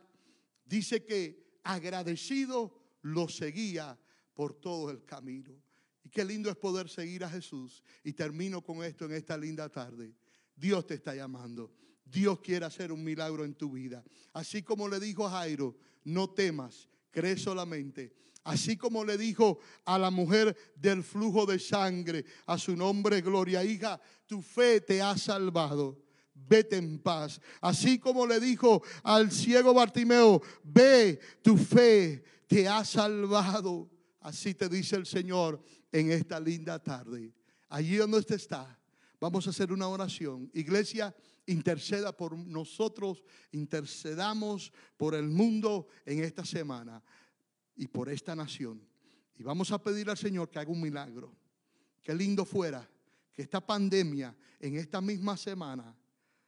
Dice 0.63 1.03
que 1.03 1.59
agradecido 1.63 2.77
lo 3.01 3.27
seguía 3.27 3.97
por 4.33 4.53
todo 4.53 4.91
el 4.91 5.03
camino. 5.03 5.59
Y 6.03 6.09
qué 6.09 6.23
lindo 6.23 6.49
es 6.49 6.55
poder 6.55 6.89
seguir 6.89 7.23
a 7.23 7.29
Jesús. 7.29 7.83
Y 8.03 8.13
termino 8.13 8.61
con 8.61 8.83
esto 8.83 9.05
en 9.05 9.13
esta 9.13 9.35
linda 9.35 9.67
tarde. 9.69 10.13
Dios 10.55 10.85
te 10.85 10.93
está 10.93 11.15
llamando. 11.15 11.73
Dios 12.09 12.39
quiere 12.39 12.65
hacer 12.65 12.91
un 12.91 13.03
milagro 13.03 13.43
en 13.43 13.53
tu 13.53 13.71
vida. 13.71 14.03
Así 14.33 14.63
como 14.63 14.87
le 14.87 14.99
dijo 14.99 15.25
a 15.25 15.31
Jairo, 15.31 15.75
no 16.03 16.29
temas, 16.29 16.87
cree 17.11 17.37
solamente. 17.37 18.13
Así 18.43 18.77
como 18.77 19.03
le 19.03 19.17
dijo 19.17 19.59
a 19.83 19.97
la 19.99 20.09
mujer 20.09 20.55
del 20.75 21.03
flujo 21.03 21.45
de 21.45 21.59
sangre, 21.59 22.23
a 22.45 22.57
su 22.57 22.77
nombre, 22.77 23.21
gloria, 23.21 23.63
hija, 23.63 23.99
tu 24.25 24.41
fe 24.41 24.79
te 24.79 25.01
ha 25.01 25.17
salvado. 25.17 26.01
Vete 26.33 26.77
en 26.77 26.99
paz. 26.99 27.41
Así 27.59 27.99
como 27.99 28.25
le 28.25 28.39
dijo 28.39 28.83
al 29.03 29.31
ciego 29.31 29.73
Bartimeo, 29.73 30.41
ve, 30.63 31.19
tu 31.41 31.57
fe 31.57 32.23
te 32.47 32.67
ha 32.67 32.85
salvado. 32.85 33.89
Así 34.21 34.53
te 34.53 34.69
dice 34.69 34.95
el 34.95 35.05
Señor 35.05 35.61
en 35.91 36.11
esta 36.11 36.39
linda 36.39 36.81
tarde. 36.81 37.33
Allí 37.69 37.97
donde 37.97 38.19
usted 38.19 38.35
está, 38.35 38.79
vamos 39.19 39.45
a 39.47 39.49
hacer 39.49 39.73
una 39.73 39.89
oración. 39.89 40.49
Iglesia, 40.53 41.13
interceda 41.47 42.15
por 42.15 42.37
nosotros, 42.37 43.23
intercedamos 43.51 44.71
por 44.95 45.15
el 45.15 45.27
mundo 45.27 45.87
en 46.05 46.23
esta 46.23 46.45
semana 46.45 47.03
y 47.75 47.87
por 47.87 48.09
esta 48.09 48.35
nación. 48.35 48.85
Y 49.35 49.43
vamos 49.43 49.71
a 49.71 49.81
pedir 49.81 50.09
al 50.09 50.17
Señor 50.17 50.49
que 50.49 50.59
haga 50.59 50.71
un 50.71 50.81
milagro. 50.81 51.35
Qué 52.03 52.13
lindo 52.13 52.45
fuera 52.45 52.87
que 53.31 53.41
esta 53.41 53.65
pandemia 53.65 54.35
en 54.59 54.75
esta 54.75 55.01
misma 55.01 55.37
semana 55.37 55.95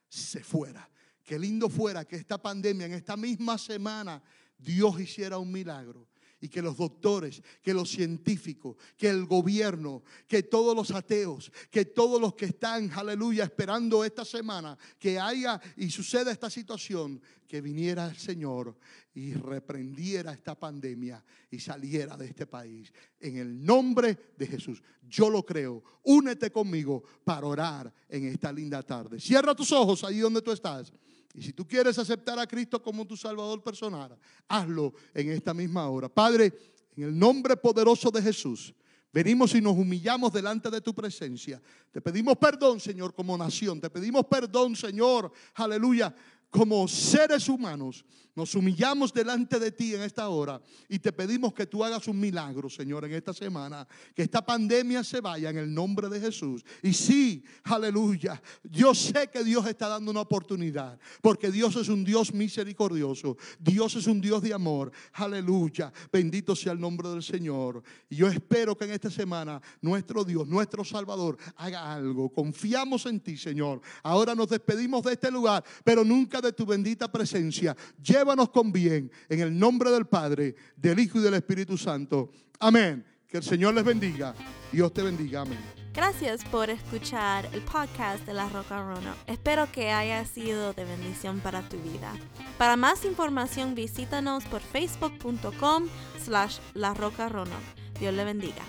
se 0.07 0.43
fuera. 0.43 0.89
Qué 1.23 1.37
lindo 1.37 1.69
fuera 1.69 2.05
que 2.05 2.15
esta 2.15 2.41
pandemia 2.41 2.87
en 2.87 2.93
esta 2.93 3.15
misma 3.15 3.57
semana 3.57 4.21
Dios 4.57 4.99
hiciera 4.99 5.37
un 5.37 5.51
milagro 5.51 6.07
y 6.41 6.49
que 6.49 6.61
los 6.61 6.77
doctores, 6.77 7.41
que 7.61 7.73
los 7.73 7.89
científicos, 7.89 8.77
que 8.97 9.09
el 9.09 9.25
gobierno, 9.25 10.03
que 10.27 10.43
todos 10.43 10.75
los 10.75 10.91
ateos, 10.91 11.51
que 11.69 11.85
todos 11.85 12.19
los 12.19 12.35
que 12.35 12.45
están, 12.45 12.91
aleluya, 12.91 13.43
esperando 13.43 14.03
esta 14.03 14.23
semana 14.23 14.77
que 14.97 15.19
haya 15.19 15.59
y 15.77 15.89
suceda 15.89 16.31
esta 16.31 16.49
situación, 16.49 17.21
que 17.47 17.61
viniera 17.61 18.07
el 18.07 18.17
Señor 18.17 18.77
y 19.15 19.33
reprendiera 19.33 20.31
esta 20.31 20.57
pandemia 20.57 21.23
y 21.49 21.59
saliera 21.59 22.15
de 22.15 22.27
este 22.27 22.45
país. 22.45 22.93
En 23.19 23.37
el 23.37 23.65
nombre 23.65 24.33
de 24.37 24.45
Jesús, 24.45 24.83
yo 25.07 25.29
lo 25.29 25.43
creo. 25.43 25.83
Únete 26.03 26.51
conmigo 26.51 27.03
para 27.23 27.47
orar 27.47 27.93
en 28.07 28.25
esta 28.25 28.51
linda 28.53 28.83
tarde. 28.83 29.19
Cierra 29.19 29.55
tus 29.55 29.71
ojos 29.71 30.03
ahí 30.03 30.19
donde 30.19 30.43
tú 30.43 30.51
estás. 30.51 30.93
Y 31.33 31.41
si 31.43 31.53
tú 31.53 31.67
quieres 31.67 31.97
aceptar 31.99 32.39
a 32.39 32.47
Cristo 32.47 32.81
como 32.81 33.05
tu 33.05 33.15
Salvador 33.15 33.61
personal, 33.63 34.17
hazlo 34.47 34.93
en 35.13 35.31
esta 35.31 35.53
misma 35.53 35.87
hora. 35.87 36.09
Padre, 36.09 36.53
en 36.95 37.03
el 37.03 37.17
nombre 37.17 37.55
poderoso 37.55 38.09
de 38.09 38.21
Jesús, 38.21 38.73
venimos 39.13 39.53
y 39.53 39.61
nos 39.61 39.73
humillamos 39.73 40.33
delante 40.33 40.69
de 40.69 40.81
tu 40.81 40.93
presencia. 40.93 41.61
Te 41.91 42.01
pedimos 42.01 42.37
perdón, 42.37 42.79
Señor, 42.79 43.13
como 43.13 43.37
nación. 43.37 43.79
Te 43.79 43.89
pedimos 43.89 44.25
perdón, 44.25 44.75
Señor, 44.75 45.31
aleluya, 45.55 46.13
como 46.49 46.87
seres 46.87 47.47
humanos 47.47 48.05
nos 48.39 48.55
humillamos 48.55 49.11
delante 49.13 49.59
de 49.59 49.69
ti 49.69 49.93
en 49.93 50.01
esta 50.01 50.29
hora 50.29 50.61
y 50.87 50.97
te 50.99 51.11
pedimos 51.11 51.53
que 51.53 51.65
tú 51.65 51.83
hagas 51.83 52.07
un 52.07 52.17
milagro, 52.17 52.69
Señor, 52.69 53.03
en 53.03 53.11
esta 53.11 53.33
semana. 53.33 53.85
Que 54.15 54.23
esta 54.23 54.45
pandemia 54.45 55.03
se 55.03 55.19
vaya 55.19 55.49
en 55.49 55.57
el 55.57 55.73
nombre 55.73 56.07
de 56.07 56.21
Jesús. 56.21 56.63
Y 56.81 56.93
sí, 56.93 57.43
aleluya. 57.65 58.41
Yo 58.63 58.95
sé 58.95 59.29
que 59.29 59.43
Dios 59.43 59.67
está 59.67 59.89
dando 59.89 60.11
una 60.11 60.21
oportunidad. 60.21 60.97
Porque 61.21 61.51
Dios 61.51 61.75
es 61.75 61.89
un 61.89 62.05
Dios 62.05 62.33
misericordioso. 62.33 63.35
Dios 63.59 63.95
es 63.95 64.07
un 64.07 64.21
Dios 64.21 64.41
de 64.41 64.53
amor. 64.53 64.91
Aleluya. 65.13 65.91
Bendito 66.09 66.55
sea 66.55 66.71
el 66.71 66.79
nombre 66.79 67.09
del 67.09 67.23
Señor. 67.23 67.83
Y 68.09 68.15
yo 68.15 68.29
espero 68.29 68.77
que 68.77 68.85
en 68.85 68.91
esta 68.91 69.11
semana 69.11 69.61
nuestro 69.81 70.23
Dios, 70.23 70.47
nuestro 70.47 70.85
Salvador, 70.85 71.37
haga 71.57 71.93
algo. 71.93 72.29
Confiamos 72.29 73.05
en 73.05 73.19
ti, 73.19 73.35
Señor. 73.35 73.81
Ahora 74.01 74.33
nos 74.33 74.47
despedimos 74.47 75.03
de 75.03 75.11
este 75.11 75.29
lugar, 75.29 75.61
pero 75.83 76.05
nunca 76.05 76.38
de 76.41 76.53
tu 76.53 76.65
bendita 76.65 77.11
presencia. 77.11 77.75
Llévanos 78.01 78.49
con 78.49 78.71
bien 78.71 79.11
en 79.27 79.39
el 79.39 79.57
nombre 79.57 79.91
del 79.91 80.05
Padre, 80.05 80.55
del 80.75 80.99
Hijo 80.99 81.19
y 81.19 81.21
del 81.21 81.35
Espíritu 81.35 81.77
Santo. 81.77 82.31
Amén. 82.59 83.05
Que 83.27 83.37
el 83.37 83.43
Señor 83.43 83.75
les 83.75 83.83
bendiga. 83.83 84.33
Dios 84.71 84.91
te 84.93 85.03
bendiga. 85.03 85.41
Amén. 85.41 85.59
Gracias 85.93 86.43
por 86.45 86.69
escuchar 86.69 87.49
el 87.53 87.61
podcast 87.61 88.25
de 88.25 88.33
La 88.33 88.47
Roca 88.49 88.81
Rono. 88.81 89.13
Espero 89.27 89.71
que 89.71 89.91
haya 89.91 90.23
sido 90.25 90.73
de 90.73 90.85
bendición 90.85 91.39
para 91.39 91.67
tu 91.67 91.77
vida. 91.77 92.13
Para 92.57 92.75
más 92.75 93.05
información 93.05 93.75
visítanos 93.75 94.45
por 94.45 94.61
facebook.com 94.61 95.87
slash 96.23 96.59
La 96.73 96.93
Roca 96.93 97.27
Rono. 97.27 97.55
Dios 97.99 98.13
le 98.13 98.23
bendiga. 98.23 98.63